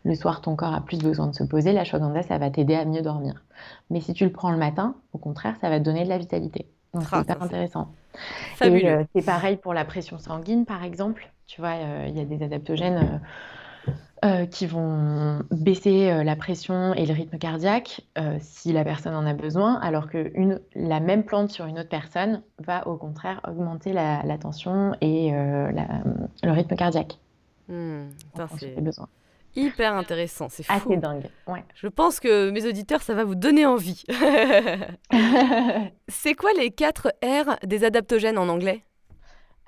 [0.05, 1.72] Le soir, ton corps a plus besoin de se poser.
[1.72, 3.45] La shwagandha, ça va t'aider à mieux dormir.
[3.91, 6.18] Mais si tu le prends le matin, au contraire, ça va te donner de la
[6.18, 6.66] vitalité.
[6.95, 7.89] Donc, c'est hyper intéressant.
[8.57, 9.01] Fabuleux.
[9.01, 11.30] Et c'est pareil pour la pression sanguine, par exemple.
[11.47, 12.97] Tu vois, euh, il y a des adaptogènes.
[12.97, 13.18] Euh,
[14.25, 19.14] euh, qui vont baisser euh, la pression et le rythme cardiaque euh, si la personne
[19.14, 22.97] en a besoin, alors que une, la même plante sur une autre personne va au
[22.97, 27.19] contraire augmenter la, tension et le rythme cardiaque.
[27.69, 28.07] Mmh,
[28.59, 28.75] c'est
[29.55, 30.73] hyper intéressant, c'est fou.
[30.73, 31.64] Assez dingue, ouais.
[31.75, 34.05] Je pense que mes auditeurs, ça va vous donner envie.
[36.09, 38.83] c'est quoi les 4 R des adaptogènes en anglais?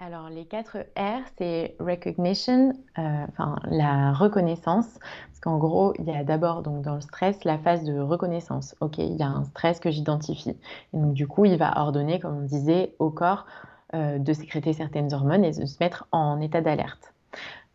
[0.03, 6.11] Alors, les quatre R, c'est recognition, euh, enfin la reconnaissance, parce qu'en gros, il y
[6.11, 8.75] a d'abord donc dans le stress la phase de reconnaissance.
[8.81, 10.57] Ok, il y a un stress que j'identifie,
[10.95, 13.45] et donc du coup, il va ordonner, comme on disait, au corps
[13.93, 17.13] euh, de sécréter certaines hormones et de se mettre en état d'alerte.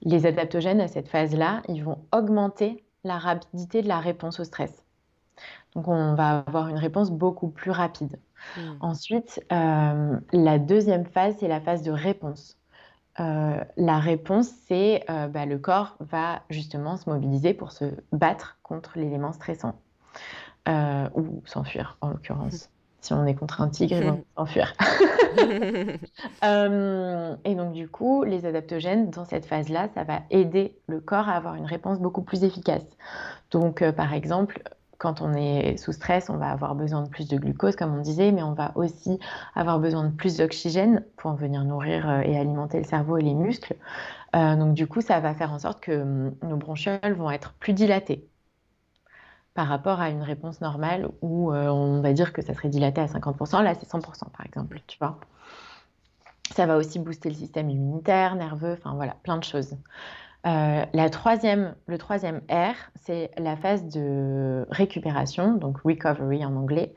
[0.02, 4.84] Les adaptogènes à cette phase-là, ils vont augmenter la rapidité de la réponse au stress.
[5.76, 8.18] Donc, on va avoir une réponse beaucoup plus rapide.
[8.58, 8.62] Mmh.
[8.80, 12.58] Ensuite, euh, la deuxième phase, c'est la phase de réponse.
[13.20, 18.58] Euh, la réponse, c'est euh, bah, le corps va justement se mobiliser pour se battre
[18.64, 19.76] contre l'élément stressant
[20.68, 22.72] ou s'enfuir en l'occurrence.
[23.00, 24.74] Si on est contre un tigre, il va s'enfuir.
[27.46, 31.34] et donc du coup, les adaptogènes, dans cette phase-là, ça va aider le corps à
[31.34, 32.86] avoir une réponse beaucoup plus efficace.
[33.52, 34.64] Donc par exemple,
[34.98, 38.02] quand on est sous stress, on va avoir besoin de plus de glucose, comme on
[38.02, 39.20] disait, mais on va aussi
[39.56, 43.34] avoir besoin de plus d'oxygène pour venir nourrir euh, et alimenter le cerveau et les
[43.34, 43.76] muscles.
[44.36, 47.54] Euh, donc du coup, ça va faire en sorte que hum, nos bronchioles vont être
[47.54, 48.28] plus dilatées
[49.54, 53.02] par rapport à une réponse normale où euh, on va dire que ça serait dilaté
[53.02, 53.64] à 50%.
[53.64, 55.20] Là, c'est 100% par exemple, tu vois.
[56.52, 59.76] Ça va aussi booster le système immunitaire, nerveux, enfin voilà, plein de choses.
[60.46, 66.93] Euh, la troisième, le troisième R, c'est la phase de récupération, donc recovery en anglais,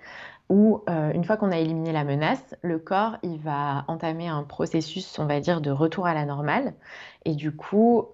[0.51, 4.42] où euh, une fois qu'on a éliminé la menace, le corps il va entamer un
[4.42, 6.74] processus, on va dire, de retour à la normale.
[7.24, 8.09] Et du coup,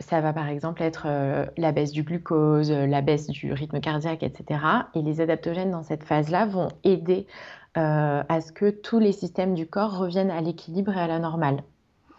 [0.00, 4.24] ça va par exemple être euh, la baisse du glucose, la baisse du rythme cardiaque,
[4.24, 4.60] etc.
[4.94, 7.26] Et les adaptogènes dans cette phase-là vont aider
[7.74, 11.62] à ce que tous les systèmes du corps reviennent à l'équilibre et à la normale.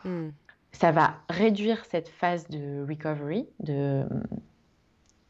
[0.06, 0.30] Hmm
[0.72, 4.06] ça va réduire cette phase de recovery, de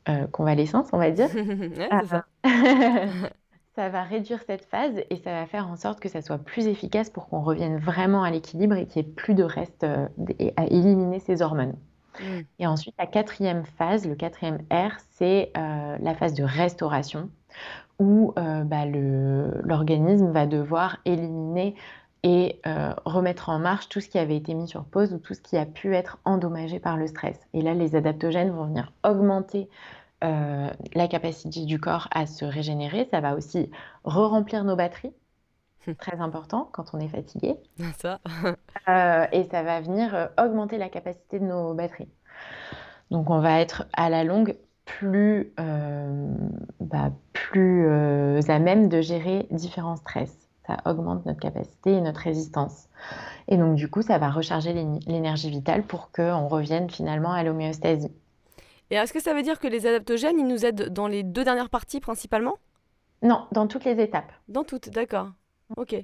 [0.10, 1.30] euh, convalescence, on va dire.
[2.10, 2.26] ça.
[3.76, 6.68] ça va réduire cette phase et ça va faire en sorte que ça soit plus
[6.68, 10.08] efficace pour qu'on revienne vraiment à l'équilibre et qu'il n'y ait plus de reste euh,
[10.58, 11.76] à éliminer ces hormones.
[12.20, 12.39] Mm.
[12.60, 17.30] Et ensuite, la quatrième phase, le quatrième R, c'est euh, la phase de restauration
[18.00, 21.76] où bah, l'organisme va devoir éliminer
[22.24, 25.34] et euh, remettre en marche tout ce qui avait été mis sur pause ou tout
[25.34, 27.39] ce qui a pu être endommagé par le stress.
[27.53, 29.69] Et là, les adaptogènes vont venir augmenter
[30.24, 33.07] euh, la capacité du corps à se régénérer.
[33.09, 33.72] Ça va aussi
[34.03, 35.13] re-remplir nos batteries.
[35.97, 37.55] Très important quand on est fatigué.
[37.97, 38.19] Ça.
[38.89, 42.07] Euh, et ça va venir augmenter la capacité de nos batteries.
[43.11, 45.53] Donc on va être à la longue plus,
[46.80, 50.51] bah, plus à même de gérer différents stress.
[50.72, 52.88] Ça augmente notre capacité et notre résistance.
[53.47, 54.74] Et donc, du coup, ça va recharger
[55.07, 58.11] l'énergie vitale pour qu'on revienne finalement à l'homéostasie.
[58.89, 61.43] Et est-ce que ça veut dire que les adaptogènes, ils nous aident dans les deux
[61.43, 62.57] dernières parties principalement?
[63.22, 64.32] Non, dans toutes les étapes.
[64.47, 65.32] Dans toutes, d'accord.
[65.78, 65.95] Ok.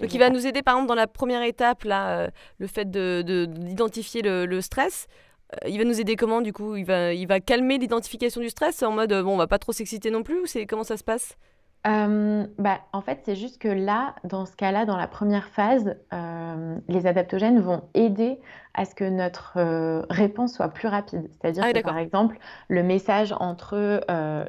[0.00, 2.90] Donc il va nous aider par exemple dans la première étape, là, euh, le fait
[2.90, 5.06] d'identifier de, le, stress.
[5.54, 6.76] Euh, il va nous aider comment du coup?
[6.76, 9.72] Il va, il va calmer l'identification du stress en mode bon on va pas trop
[9.72, 11.36] s'exciter non plus ou c'est comment ça se passe?
[11.86, 15.96] Euh, bah, en fait, c'est juste que là, dans ce cas-là, dans la première phase,
[16.14, 18.40] euh, les adaptogènes vont aider
[18.72, 21.28] à ce que notre euh, réponse soit plus rapide.
[21.30, 24.00] C'est-à-dire ah que, par exemple, le message entre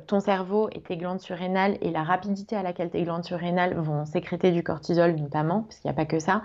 [0.08, 4.06] ton cerveau et tes glandes surrénales et la rapidité à laquelle tes glandes surrénales vont
[4.06, 6.42] sécréter du cortisol, notamment, parce qu'il n'y a pas que ça,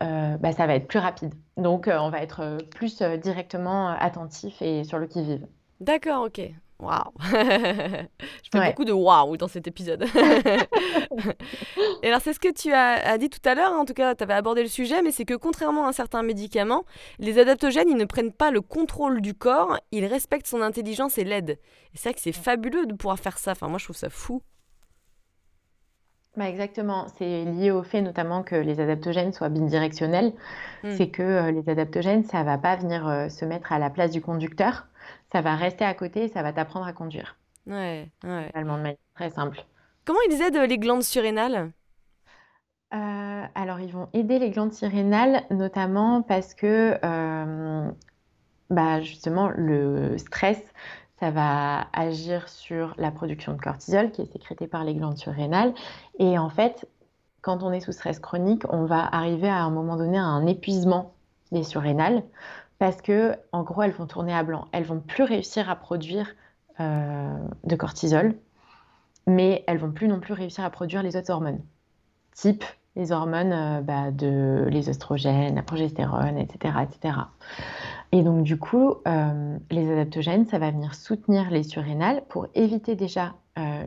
[0.00, 1.34] bah, ça va être plus rapide.
[1.56, 5.46] Donc, on va être plus directement attentif et sur le qui-vive.
[5.80, 6.52] D'accord, ok.
[6.78, 10.04] Waouh Je fais beaucoup de waouh dans cet épisode.
[12.02, 14.14] et alors, c'est ce que tu as, dit tout à l'heure, hein, en tout cas,
[14.14, 16.84] tu avais abordé le sujet, mais c'est que contrairement à certains médicaments,
[17.18, 21.24] les adaptogènes, ils ne prennent pas le contrôle du corps, ils respectent son intelligence et
[21.24, 21.58] l'aident.
[21.94, 23.52] Et c'est vrai que c'est fabuleux de pouvoir faire ça.
[23.52, 24.42] Enfin, moi, je trouve ça fou.
[26.36, 30.34] Bah exactement, c'est lié au fait notamment que les adaptogènes soient bidirectionnels.
[30.84, 30.90] Hmm.
[30.90, 34.10] C'est que euh, les adaptogènes, ça va pas venir euh, se mettre à la place
[34.10, 34.86] du conducteur
[35.32, 37.36] ça va rester à côté et ça va t'apprendre à conduire.
[37.66, 38.52] Ouais, ouais.
[39.14, 39.64] très simple.
[40.04, 41.72] Comment ils aident les glandes surrénales?
[42.94, 47.90] Euh, alors, ils vont aider les glandes surrénales, notamment parce que, euh,
[48.70, 50.62] bah, justement, le stress,
[51.18, 55.74] ça va agir sur la production de cortisol qui est sécrétée par les glandes surrénales.
[56.18, 56.88] Et en fait,
[57.40, 60.46] quand on est sous stress chronique, on va arriver à un moment donné à un
[60.46, 61.14] épuisement
[61.52, 62.22] des surrénales
[62.78, 64.66] parce que en gros elles vont tourner à blanc.
[64.72, 66.34] Elles vont plus réussir à produire
[66.80, 68.34] euh, de cortisol,
[69.26, 71.60] mais elles vont plus non plus réussir à produire les autres hormones,
[72.32, 72.64] type
[72.96, 77.14] les hormones euh, bah, de les oestrogènes, la progestérone, etc., etc.
[78.12, 82.94] Et donc du coup, euh, les adaptogènes, ça va venir soutenir les surrénales pour éviter
[82.94, 83.34] déjà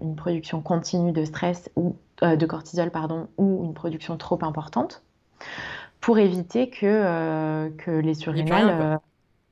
[0.01, 5.03] une production continue de stress ou de cortisol pardon, ou une production trop importante
[6.01, 8.99] pour éviter que, euh, que les surrénales.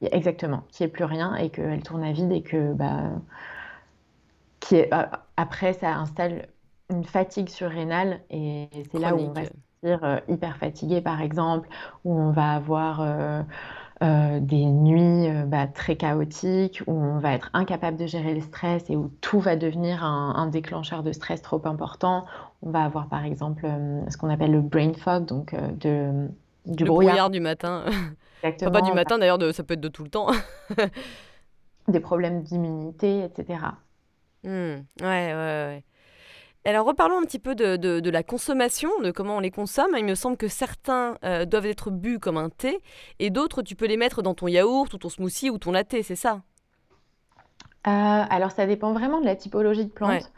[0.02, 2.74] Euh, exactement, qu'il n'y ait plus rien et qu'elles tournent à vide et que.
[2.74, 3.12] Bah,
[4.60, 5.04] qui est, euh,
[5.38, 6.48] après, ça installe
[6.90, 11.70] une fatigue surrénale et c'est là où on va se sentir hyper fatigué, par exemple,
[12.04, 13.46] où on va avoir.
[14.02, 18.96] Des nuits bah, très chaotiques, où on va être incapable de gérer le stress et
[18.96, 22.26] où tout va devenir un, un déclencheur de stress trop important.
[22.62, 23.68] On va avoir par exemple
[24.10, 26.30] ce qu'on appelle le brain fog, donc de
[26.68, 27.30] du le brouillard.
[27.30, 27.86] du matin.
[28.44, 28.72] Exactement.
[28.72, 30.28] pas du matin d'ailleurs, ça peut être de tout le temps.
[31.88, 33.60] Des problèmes d'immunité, etc.
[34.44, 34.50] Hmm.
[34.50, 35.84] Ouais, ouais, ouais.
[36.68, 39.92] Alors reparlons un petit peu de, de, la consommation, de comment on les consomme.
[39.98, 42.82] Il me semble que certains euh, doivent être bu comme un thé
[43.20, 45.96] et d'autres tu peux les mettre dans ton yaourt ou ton smoothie ou ton latte,
[46.04, 46.42] c'est ça?
[47.88, 50.30] Euh, Alors ça dépend vraiment de la typologie de plante.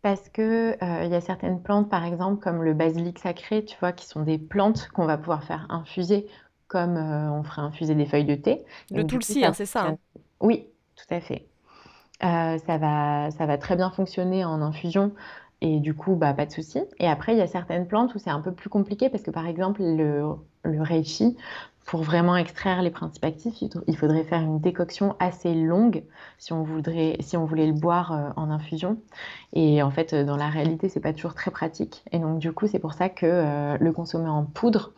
[0.00, 3.76] Parce que euh, il y a certaines plantes, par exemple, comme le basilic sacré, tu
[3.78, 6.26] vois, qui sont des plantes qu'on va pouvoir faire infuser
[6.66, 8.64] comme euh, on ferait infuser des feuilles de thé.
[8.90, 9.96] Le tulsi, hein, c'est ça hein?
[10.40, 10.66] Oui,
[10.96, 11.46] tout à fait.
[12.22, 15.12] Euh, ça va, ça va très bien fonctionner en infusion
[15.64, 16.78] et du coup, bah, pas de souci.
[16.98, 19.30] Et après, il y a certaines plantes où c'est un peu plus compliqué parce que,
[19.30, 21.38] par exemple, le, le reishi,
[21.86, 26.04] pour vraiment extraire les principes actifs, il faudrait faire une décoction assez longue
[26.36, 28.98] si on, voudrait, si on voulait le boire euh, en infusion.
[29.54, 32.04] Et en fait, dans la réalité, c'est pas toujours très pratique.
[32.12, 34.92] Et donc, du coup, c'est pour ça que euh, le consommer en poudre,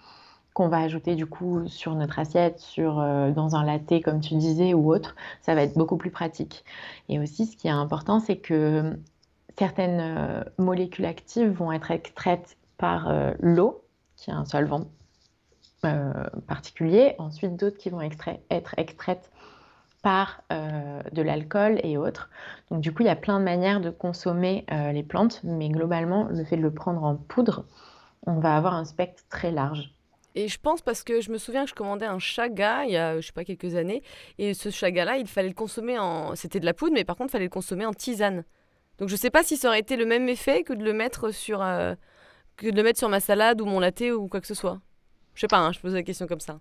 [0.52, 4.34] qu'on va ajouter du coup sur notre assiette, sur, euh, dans un latte, comme tu
[4.34, 6.64] disais, ou autre, ça va être beaucoup plus pratique.
[7.08, 8.96] Et aussi, ce qui est important, c'est que
[9.58, 13.84] certaines molécules actives vont être extraites par l'eau,
[14.16, 14.86] qui est un solvant
[15.84, 16.12] euh,
[16.48, 19.30] particuliers, ensuite d'autres qui vont être extraites
[20.02, 22.30] par euh, de l'alcool et autres.
[22.70, 25.68] Donc du coup, il y a plein de manières de consommer euh, les plantes, mais
[25.68, 27.66] globalement, le fait de le prendre en poudre,
[28.26, 29.92] on va avoir un spectre très large.
[30.34, 32.96] Et je pense parce que je me souviens que je commandais un chaga il y
[32.96, 34.02] a, je sais pas, quelques années.
[34.38, 36.34] Et ce chaga-là, il fallait le consommer en...
[36.34, 38.44] C'était de la poudre, mais par contre, il fallait le consommer en tisane.
[38.98, 40.92] Donc je ne sais pas si ça aurait été le même effet que de le
[40.92, 41.58] mettre sur,
[42.56, 44.80] que de le mettre sur ma salade ou mon latte ou quoi que ce soit.
[45.34, 46.60] Je sais pas, hein, je pose la question comme ça.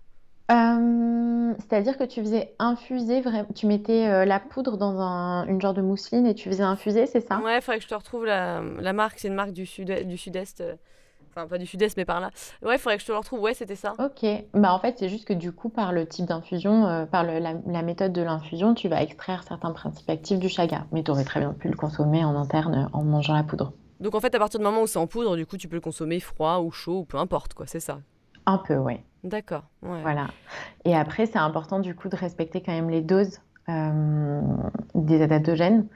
[0.50, 3.22] Euh, c'est-à-dire que tu faisais infuser,
[3.54, 7.06] tu mettais euh, la poudre dans un, une genre de mousseline et tu faisais infuser,
[7.06, 7.40] c'est ça?
[7.40, 9.18] Ouais, il faudrait que je te retrouve la, la marque.
[9.18, 10.06] C'est une marque du sud-est.
[10.06, 10.62] Du sud-est.
[11.36, 12.30] Enfin, pas du sud-est, mais par là.
[12.62, 13.40] Ouais, il faudrait que je te le retrouve.
[13.40, 13.92] Ouais, c'était ça.
[13.98, 14.26] Ok.
[14.54, 17.38] Bah, en fait, c'est juste que du coup, par le type d'infusion, euh, par le-
[17.38, 20.86] la, la méthode de l'infusion, tu vas extraire certains principes actifs du chaga.
[20.92, 23.74] Mais tu aurais très bien pu le consommer en interne en mangeant la poudre.
[24.00, 25.76] Donc en fait, à partir du moment où c'est en poudre, du coup, tu peux
[25.76, 27.66] le consommer froid ou chaud ou peu importe, quoi.
[27.66, 27.98] C'est ça.
[28.46, 29.04] Un peu, ouais.
[29.22, 29.64] D'accord.
[29.82, 30.00] Ouais.
[30.02, 30.28] Voilà.
[30.86, 34.40] Et après, c'est important du coup de respecter quand même les doses euh,
[34.94, 35.86] des adaptogènes.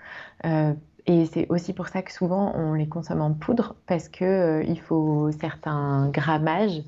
[0.45, 0.75] Euh,
[1.07, 4.65] et c'est aussi pour ça que souvent on les consomme en poudre parce que euh,
[4.65, 6.83] il faut certains grammages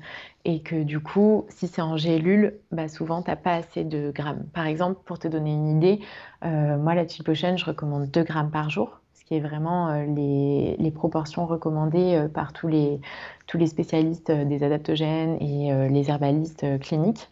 [0.45, 4.43] et que du coup, si c'est en gélule, bah, souvent t'as pas assez de grammes.
[4.53, 5.99] Par exemple, pour te donner une idée,
[6.45, 9.89] euh, moi la Chill Potion, je recommande 2 grammes par jour, ce qui est vraiment
[9.89, 12.99] euh, les, proportions recommandées par tous les,
[13.47, 17.29] tous les spécialistes des adaptogènes et les herbalistes cliniques.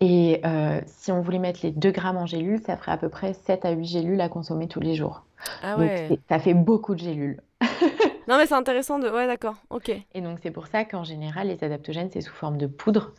[0.00, 0.42] Et
[0.86, 3.64] si on voulait mettre les 2 grammes en gélule, ça ferait à peu près 7
[3.64, 5.23] à 8 gélules à consommer tous les jours.
[5.62, 6.18] Ah ouais.
[6.28, 7.40] ça fait beaucoup de gélules.
[8.26, 9.08] Non, mais c'est intéressant de.
[9.10, 9.56] Ouais, d'accord.
[9.70, 9.90] Ok.
[9.90, 13.12] Et donc c'est pour ça qu'en général, les adaptogènes, c'est sous forme de poudre,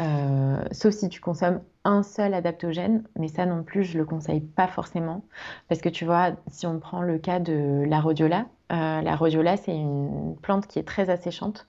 [0.00, 4.40] euh, sauf si tu consommes un seul adaptogène, mais ça non plus, je le conseille
[4.40, 5.24] pas forcément,
[5.68, 9.56] parce que tu vois, si on prend le cas de la rhodiola, euh, la rhodiola,
[9.56, 11.66] c'est une plante qui est très asséchante.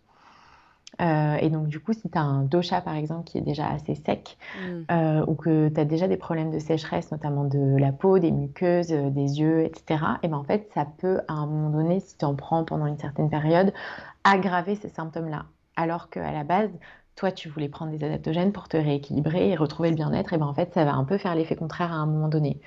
[1.01, 3.67] Euh, et donc du coup, si tu as un dosha, par exemple, qui est déjà
[3.67, 4.83] assez sec, Hmm.
[4.91, 8.31] euh, ou que tu as déjà des problèmes de sécheresse, notamment de la peau, des
[8.31, 11.99] muqueuses, euh, des yeux, etc., et ben en fait, ça peut, à un moment donné,
[11.99, 13.73] si tu en prends pendant une certaine période,
[14.23, 15.45] aggraver ces symptômes-là.
[15.75, 16.69] Alors qu'à la base,
[17.15, 20.47] toi, tu voulais prendre des adaptogènes pour te rééquilibrer et retrouver le bien-être, et ben
[20.47, 22.59] en fait, ça va un peu faire l'effet contraire à un moment donné.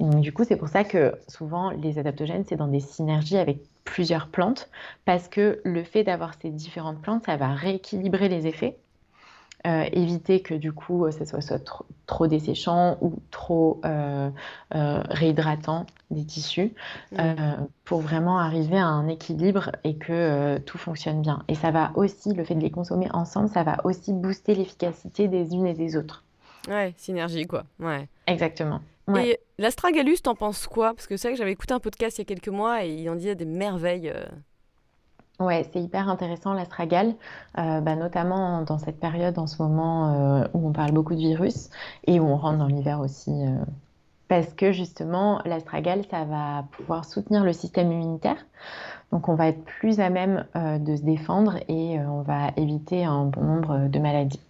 [0.00, 3.38] Et donc, du coup, c'est pour ça que souvent, les adaptogènes, c'est dans des synergies
[3.38, 4.68] avec plusieurs plantes,
[5.04, 8.76] parce que le fait d'avoir ces différentes plantes, ça va rééquilibrer les effets
[9.66, 14.30] euh, éviter que du coup ça soit, soit trop, trop desséchant ou trop euh,
[14.74, 16.72] euh, réhydratant des tissus
[17.18, 17.34] euh,
[17.84, 21.42] pour vraiment arriver à un équilibre et que euh, tout fonctionne bien.
[21.48, 25.26] Et ça va aussi, le fait de les consommer ensemble, ça va aussi booster l'efficacité
[25.26, 26.22] des unes et des autres.
[26.68, 27.64] Ouais, synergie, quoi.
[27.80, 28.08] Ouais.
[28.26, 28.80] Exactement.
[29.08, 29.28] Ouais.
[29.28, 30.94] Et l'astragalus, t'en penses quoi?
[30.94, 32.92] Parce que c'est vrai que j'avais écouté un podcast il y a quelques mois et
[32.92, 34.12] il en disait des merveilles.
[35.38, 37.14] Ouais, c'est hyper intéressant l'astragale,
[37.58, 41.20] euh, bah, notamment dans cette période en ce moment euh, où on parle beaucoup de
[41.20, 41.68] virus
[42.06, 43.30] et où on rentre dans l'hiver aussi.
[43.30, 43.62] euh,
[44.28, 48.44] parce que justement, l'astragale, ça va pouvoir soutenir le système immunitaire.
[49.12, 53.26] Donc on va être plus à même de se défendre et on va éviter un
[53.26, 54.40] bon nombre de maladies.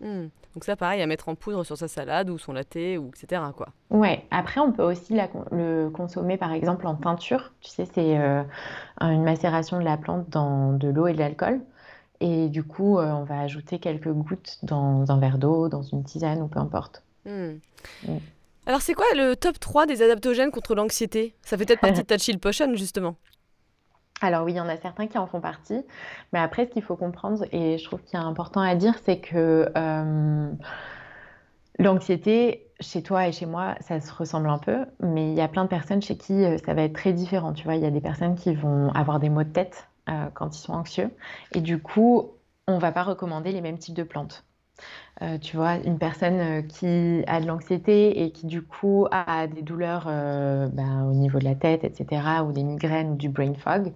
[0.00, 0.28] Hmm.
[0.56, 3.42] Donc ça, pareil, à mettre en poudre sur sa salade ou son latte ou etc.
[3.54, 3.68] Quoi.
[3.90, 7.52] Ouais, après on peut aussi la le consommer par exemple en teinture.
[7.60, 8.42] Tu sais, c'est euh,
[9.02, 11.60] une macération de la plante dans de l'eau et de l'alcool.
[12.20, 16.04] Et du coup, euh, on va ajouter quelques gouttes dans un verre d'eau, dans une
[16.04, 17.02] tisane ou peu importe.
[17.26, 17.58] Hmm.
[18.04, 18.16] Mm.
[18.64, 21.34] Alors c'est quoi le top 3 des adaptogènes contre l'anxiété?
[21.42, 23.16] Ça fait peut-être partie de ta chill potion, justement.
[24.22, 25.84] Alors oui, il y en a certains qui en font partie,
[26.32, 29.20] mais après, ce qu'il faut comprendre, et je trouve qu'il est important à dire, c'est
[29.20, 30.52] que euh,
[31.78, 35.48] l'anxiété, chez toi et chez moi, ça se ressemble un peu, mais il y a
[35.48, 37.52] plein de personnes chez qui euh, ça va être très différent.
[37.52, 40.28] Tu vois, il y a des personnes qui vont avoir des maux de tête euh,
[40.32, 41.10] quand ils sont anxieux,
[41.52, 42.32] et du coup,
[42.66, 44.45] on va pas recommander les mêmes types de plantes.
[45.22, 49.46] Euh, tu vois, une personne euh, qui a de l'anxiété et qui du coup a
[49.46, 53.30] des douleurs euh, ben, au niveau de la tête, etc., ou des migraines ou du
[53.30, 53.94] brain fog,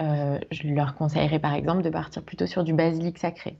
[0.00, 3.58] euh, je leur conseillerais par exemple de partir plutôt sur du basilic sacré,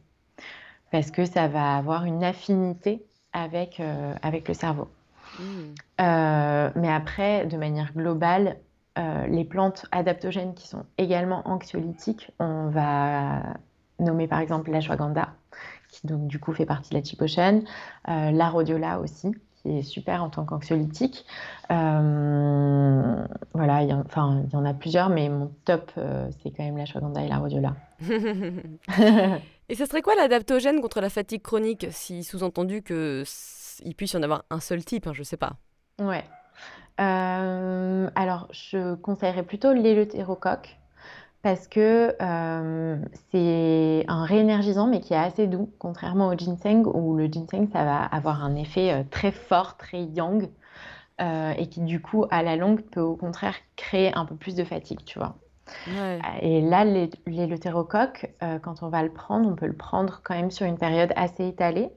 [0.90, 3.04] parce que ça va avoir une affinité
[3.34, 3.80] avec,
[4.22, 4.88] avec le cerveau.
[6.00, 8.58] Euh, mais après, de manière globale,
[8.96, 13.42] les plantes adaptogènes qui sont également anxiolytiques, on va
[13.98, 15.34] nommer par exemple l'ashwagandha,
[15.93, 17.62] qui donc du coup fait partie de la Chipotion,
[18.09, 21.24] euh, la rhodiola aussi, qui est super en tant qu'anxiolytique.
[21.70, 23.24] Euh,
[23.55, 26.51] voilà, il y, en, enfin, il y en a plusieurs, mais mon top, euh, c'est
[26.51, 27.76] quand même l'ashwagandha et la rhodiola.
[29.68, 34.12] Et ce serait quoi l'adaptogène contre la fatigue chronique Si sous-entendu que s- il puisse
[34.12, 35.53] y en avoir un seul type, hein, je sais pas.
[36.01, 36.24] Ouais.
[37.01, 40.78] Euh, alors, je conseillerais plutôt l'éleutérocoque
[41.43, 42.97] parce que euh,
[43.30, 47.84] c'est un réénergisant mais qui est assez doux, contrairement au ginseng où le ginseng ça
[47.84, 50.49] va avoir un effet euh, très fort, très yang
[51.20, 54.55] euh, et qui du coup à la longue peut au contraire créer un peu plus
[54.57, 55.36] de fatigue, tu vois.
[55.86, 56.26] Ouais.
[56.43, 60.34] Et là, l'é- l'éleutérocoque, euh, quand on va le prendre, on peut le prendre quand
[60.34, 61.90] même sur une période assez étalée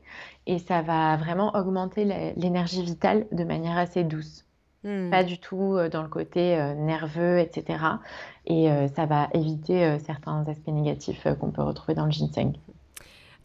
[0.48, 2.06] et ça va vraiment augmenter
[2.38, 4.45] l'énergie vitale de manière assez douce
[4.86, 5.10] Hmm.
[5.10, 8.00] pas du tout euh, dans le côté euh, nerveux, etc.
[8.46, 12.54] Et euh, ça va éviter certains aspects négatifs qu'on peut retrouver dans le ginseng.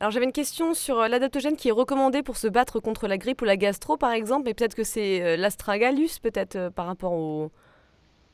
[0.01, 3.43] Alors j'avais une question sur l'adaptogène qui est recommandé pour se battre contre la grippe
[3.43, 7.51] ou la gastro par exemple, mais peut-être que c'est l'astragalus peut-être par rapport au...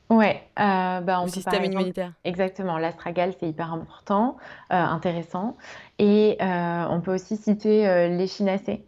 [0.09, 2.13] Ouais, euh, bah, on Le peut par système exemple immunitaire.
[2.23, 4.37] exactement, l'astragale, c'est hyper important,
[4.69, 5.57] intéressant
[5.99, 8.85] et on peut aussi citer, l'échinacée.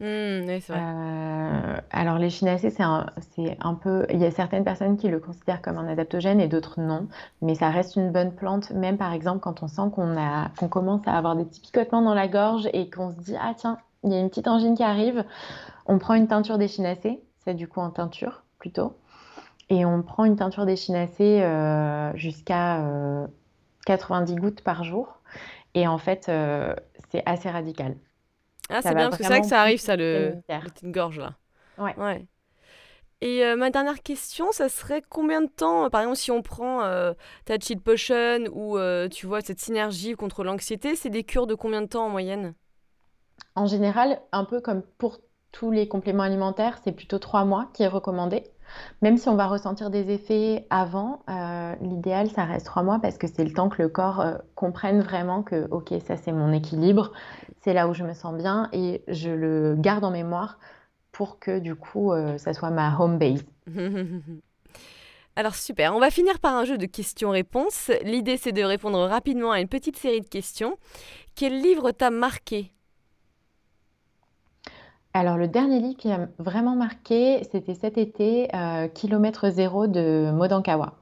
[0.00, 0.50] Mmh.
[0.70, 3.06] Heu, alors l'échinacée, c'est un
[3.60, 6.80] un peu il y a certaines personnes qui le considèrent comme un adaptogène et d'autres
[6.80, 7.06] non,
[7.42, 11.16] mais ça reste une bonne plante, même par exemple quand on sent qu'on commence à
[11.16, 14.16] avoir des petits picotements dans la gorge et qu'on se dit: «Ah tiens, il y
[14.16, 15.24] a une petite angine qui arrive»,
[15.86, 18.94] on prend une teinture d'échinacée, c'est du coup en teinture plutôt
[19.70, 23.28] et on prend une teinture d'échinacée, heu, jusqu'à, heu,
[23.86, 25.20] 90 gouttes par jour
[25.74, 26.30] et en fait,
[27.10, 27.96] c'est assez radical.
[28.70, 30.36] Ah, c'est bien parce que c'est vrai que ça arrive ça, le
[30.84, 31.34] gorges là.
[31.78, 31.94] Ouais.
[31.96, 32.26] Ouais
[33.20, 36.84] et heu, ma dernière question, ça serait combien de temps, par exemple, si on prend,
[36.84, 37.14] heu,
[37.46, 41.54] ta chill potion ou heu, tu vois, cette synergie contre l'anxiété, c'est des cures de
[41.54, 42.54] combien de temps en moyenne?
[43.56, 45.18] En général, un peu comme pour
[45.50, 48.44] tous les compléments alimentaires, c'est plutôt 3 mois qui est recommandé.
[49.02, 53.18] Même si on va ressentir des effets avant, heu, l'idéal, ça reste 3 mois parce
[53.18, 56.52] que c'est le temps que le corps, heu, comprenne vraiment que: «OK, ça, c'est mon
[56.52, 57.12] équilibre,
[57.62, 60.58] c'est là où je me sens bien» et je le garde en mémoire
[61.12, 63.44] pour que du coup, heu, ça soit ma home base.
[65.36, 67.90] Alors super, on va finir par un jeu de questions-réponses.
[68.04, 70.78] L'idée, c'est de répondre rapidement à une petite série de questions.
[71.34, 72.70] Quel livre t'a marqué?
[75.14, 80.30] Alors le dernier livre qui m'a vraiment marqué, c'était cet été, heu, Kilomètre zéro de
[80.32, 80.94] Maud Ankawa.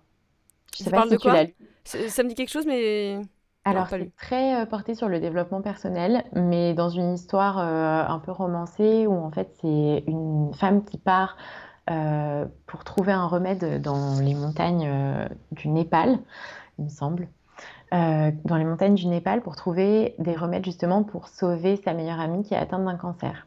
[0.75, 1.33] Je sais Ça pas parle de tu quoi?
[1.33, 1.55] l'as lu?
[1.85, 3.21] Ç ça me dit quelque chose mais
[3.65, 8.19] Alors c'est très, heu, porté sur le développement personnel, mais dans une histoire, heu, un
[8.21, 11.37] peu romancée où en fait c'est une femme qui part,
[12.67, 14.89] pour trouver un remède dans les montagnes,
[15.53, 16.19] du Népal,
[16.79, 17.29] il me semble.
[17.93, 22.43] Dans les montagnes du Népal pour trouver des remèdes justement pour sauver sa meilleure amie
[22.45, 23.47] qui est atteinte d'un cancer.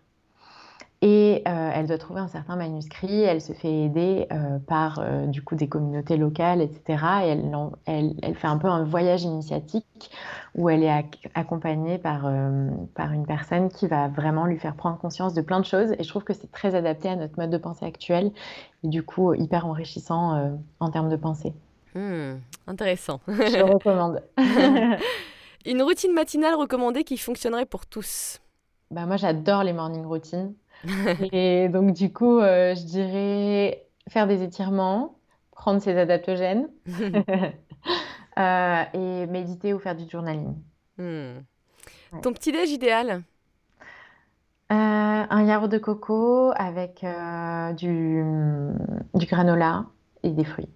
[1.01, 5.27] Et heu, elle doit trouver un certain manuscrit, elle se fait aider, heu, par, heu,
[5.27, 8.67] du coup des communautés locales et cetera et elle en elle elle fait un peu
[8.67, 10.09] un voyage initiatique
[10.55, 12.29] où elle est ac accompagnée par,
[12.95, 16.03] par une personne qui va vraiment lui faire prendre conscience de plein de choses et
[16.03, 18.31] je trouve que c'est très adapté à notre mode de pensée actuel
[18.83, 21.53] et du coup hyper enrichissant, en termes de pensée.
[21.93, 22.35] Mmh,
[22.67, 23.19] intéressant.
[23.27, 24.23] Je le recommande.
[25.65, 28.39] Une routine matinale recommandée qui fonctionnerait pour tous?
[28.91, 30.53] Bah, moi j'adore les morning routines
[31.31, 35.17] et donc du coup, heu, je dirais faire des étirements,
[35.51, 37.23] prendre ses adaptogènes, heu
[38.93, 40.55] et méditer ou faire du journaling.
[40.97, 41.03] Mmh.
[42.13, 42.21] Ouais.
[42.21, 43.23] Ton petit déj idéal?
[44.71, 47.05] Heu, un yaourt de coco avec,
[47.75, 48.23] du,
[49.13, 49.86] du granola
[50.23, 50.69] et des fruits.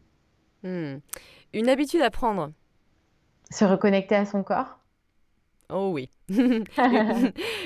[0.63, 0.97] Mmh.
[1.53, 2.51] Une habitude à prendre?
[3.49, 4.77] Se reconnecter à son corps?
[5.71, 6.09] Oh oui.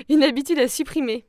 [0.10, 1.26] Une habitude à supprimer?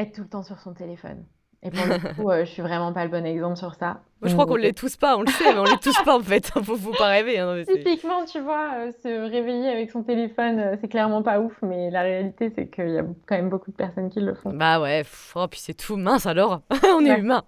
[0.00, 1.26] Être tout le temps sur son téléphone
[1.62, 4.28] et pour le coup, heu, je suis vraiment pas le bon exemple sur ça, Moi,
[4.28, 6.16] je crois qu'on mais l'est tous pas, on le sait, mais on l'est tous pas
[6.16, 9.90] en fait, faut faut pas rêver, hein, non Typiquement, tu vois, heu, se réveiller avec
[9.90, 13.36] son téléphone, heu, c'est clairement pas ouf, mais la réalité, c'est qu'il y a quand
[13.36, 14.50] même beaucoup de personnes qui le font.
[14.54, 15.02] Bah ouais,
[15.34, 16.62] oh puis c'est tout, mince alors,
[16.94, 17.44] on est humain.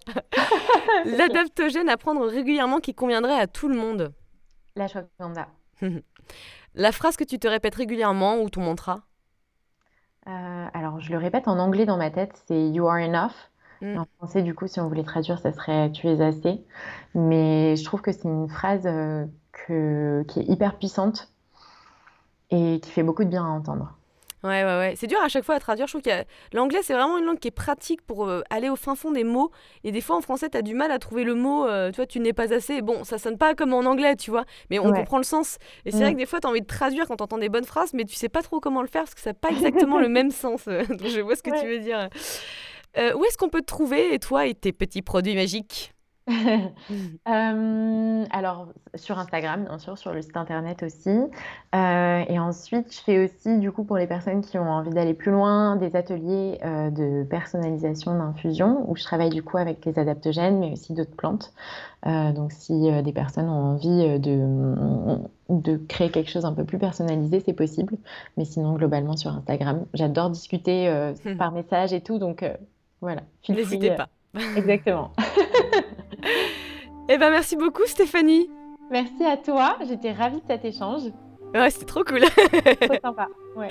[1.07, 4.13] L'adaptogène à prendre régulièrement qui conviendrait à tout le monde?
[4.77, 5.49] L'ashwagandha.
[6.75, 9.01] La phrase que tu te répètes régulièrement ou ton mantra?
[10.27, 10.31] Heu,
[10.75, 13.33] alors je le répète en anglais dans ma tête, c'est «You are enough»
[13.81, 13.99] Mmh.
[13.99, 16.65] en français, du coup, si on voulait traduire, ça serait «Tu es assez»,
[17.15, 18.89] mais je trouve que c'est une phrase,
[19.53, 21.33] que qui est hyper puissante
[22.51, 23.97] et qui fait beaucoup de bien à entendre.
[24.45, 26.95] Ouais, ouais, ouais, c'est dur à chaque fois à traduire, je trouve a l'anglais, c'est
[26.95, 29.53] vraiment une langue qui est pratique pour, heu, aller au fin fond des mots
[29.85, 31.97] et des fois en français, tu as du mal à trouver le mot, heu, tu
[31.97, 34.45] vois: «Tu n'es pas assez», bon, ça sonne pas comme en anglais, tu vois?
[34.69, 34.99] Mais on Ouais.
[34.99, 36.15] comprend le sens et c'est vrai Mmh.
[36.15, 38.05] que des fois, tu as envie de traduire quand tu entends des bonnes phrases, mais
[38.05, 40.33] tu sais pas trop comment le faire parce que ça a pas exactement le même
[40.33, 42.09] sens, donc je vois ce que tu veux dire.
[42.99, 45.93] Heu, où est-ce qu'on peut te trouver, et toi et tes petits produits magiques?
[47.27, 53.01] Hem, alors sur Instagram, bien sûr, sur le site internet aussi, heu et ensuite je
[53.03, 56.59] fais aussi, du coup, pour les personnes qui ont envie d'aller plus loin, des ateliers,
[56.65, 61.17] heu, de personnalisation d'infusion où je travaille, du coup, avec les adaptogènes, mais aussi d'autres
[61.17, 61.53] plantes.
[62.05, 66.79] Donc si, des personnes ont envie, de, mmh, de créer quelque chose un peu plus
[66.79, 67.97] personnalisé, c'est possible,
[68.37, 69.87] mais sinon globalement sur Instagram.
[69.95, 72.45] J'adore discuter, par message et tout, donc
[73.01, 74.09] voilà, N'hésitez pas.
[74.57, 75.13] Exactement.
[77.09, 78.49] Eh bah, merci beaucoup Stéphanie.
[78.91, 81.03] Merci à toi, j'étais ravie de cet échange.
[81.55, 82.21] Ouais, c'était trop cool.
[82.21, 83.71] Trop sympa, ouais.